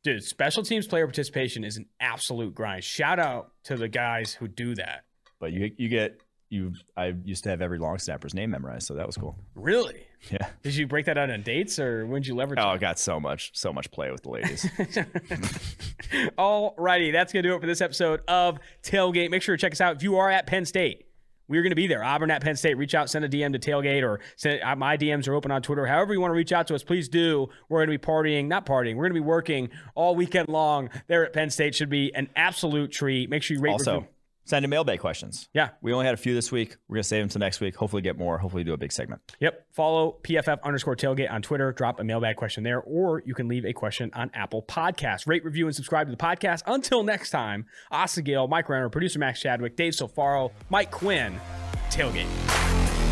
[0.05, 2.85] Dude, special teams player participation is an absolute grind.
[2.85, 5.05] Shout out to the guys who do that.
[5.41, 8.95] But you you get you I used to have every long snapper's name memorized, so
[8.95, 9.37] that was cool.
[9.55, 10.07] Really?
[10.31, 10.47] Yeah.
[10.63, 12.99] Did you break that out on dates or when did you leverage Oh, I got
[12.99, 14.65] so much, so much play with the ladies.
[16.39, 19.31] Alrighty, that's gonna do it for this episode of Tailgate.
[19.31, 21.04] Make sure to check us out if you are at Penn State.
[21.49, 22.03] We're going to be there.
[22.03, 22.77] Auburn at Penn State.
[22.77, 25.63] Reach out, send a DM to Tailgate, or send uh, my DMs are open on
[25.63, 25.87] Twitter.
[25.87, 27.49] However you want to reach out to us, please do.
[27.69, 28.97] We're going to be partying, not partying.
[28.97, 31.75] We're going to be working all weekend long there at Penn State.
[31.75, 33.29] Should be an absolute treat.
[33.29, 34.09] Make sure you rate, also, review.
[34.47, 35.49] Send in mailbag questions.
[35.55, 35.71] Yeah.
[35.81, 36.77] We only had a few this week.
[36.89, 37.77] We're gonna save them to next week.
[37.77, 38.39] Hopefully, get more.
[38.39, 39.23] Hopefully, do a big segment.
[39.41, 39.67] Yep.
[39.73, 41.73] Follow PFF underscore tailgate on Twitter.
[41.73, 45.27] Drop a mailbag question there, or you can leave a question on Apple Podcasts.
[45.27, 46.63] Rate, review, and subscribe to the podcast.
[46.67, 51.41] Until next time, Austin Gayle, Mike Renner, producer Max Chadwick, Dave Sofaro, Mike Quinn,
[51.91, 53.04] tailgate.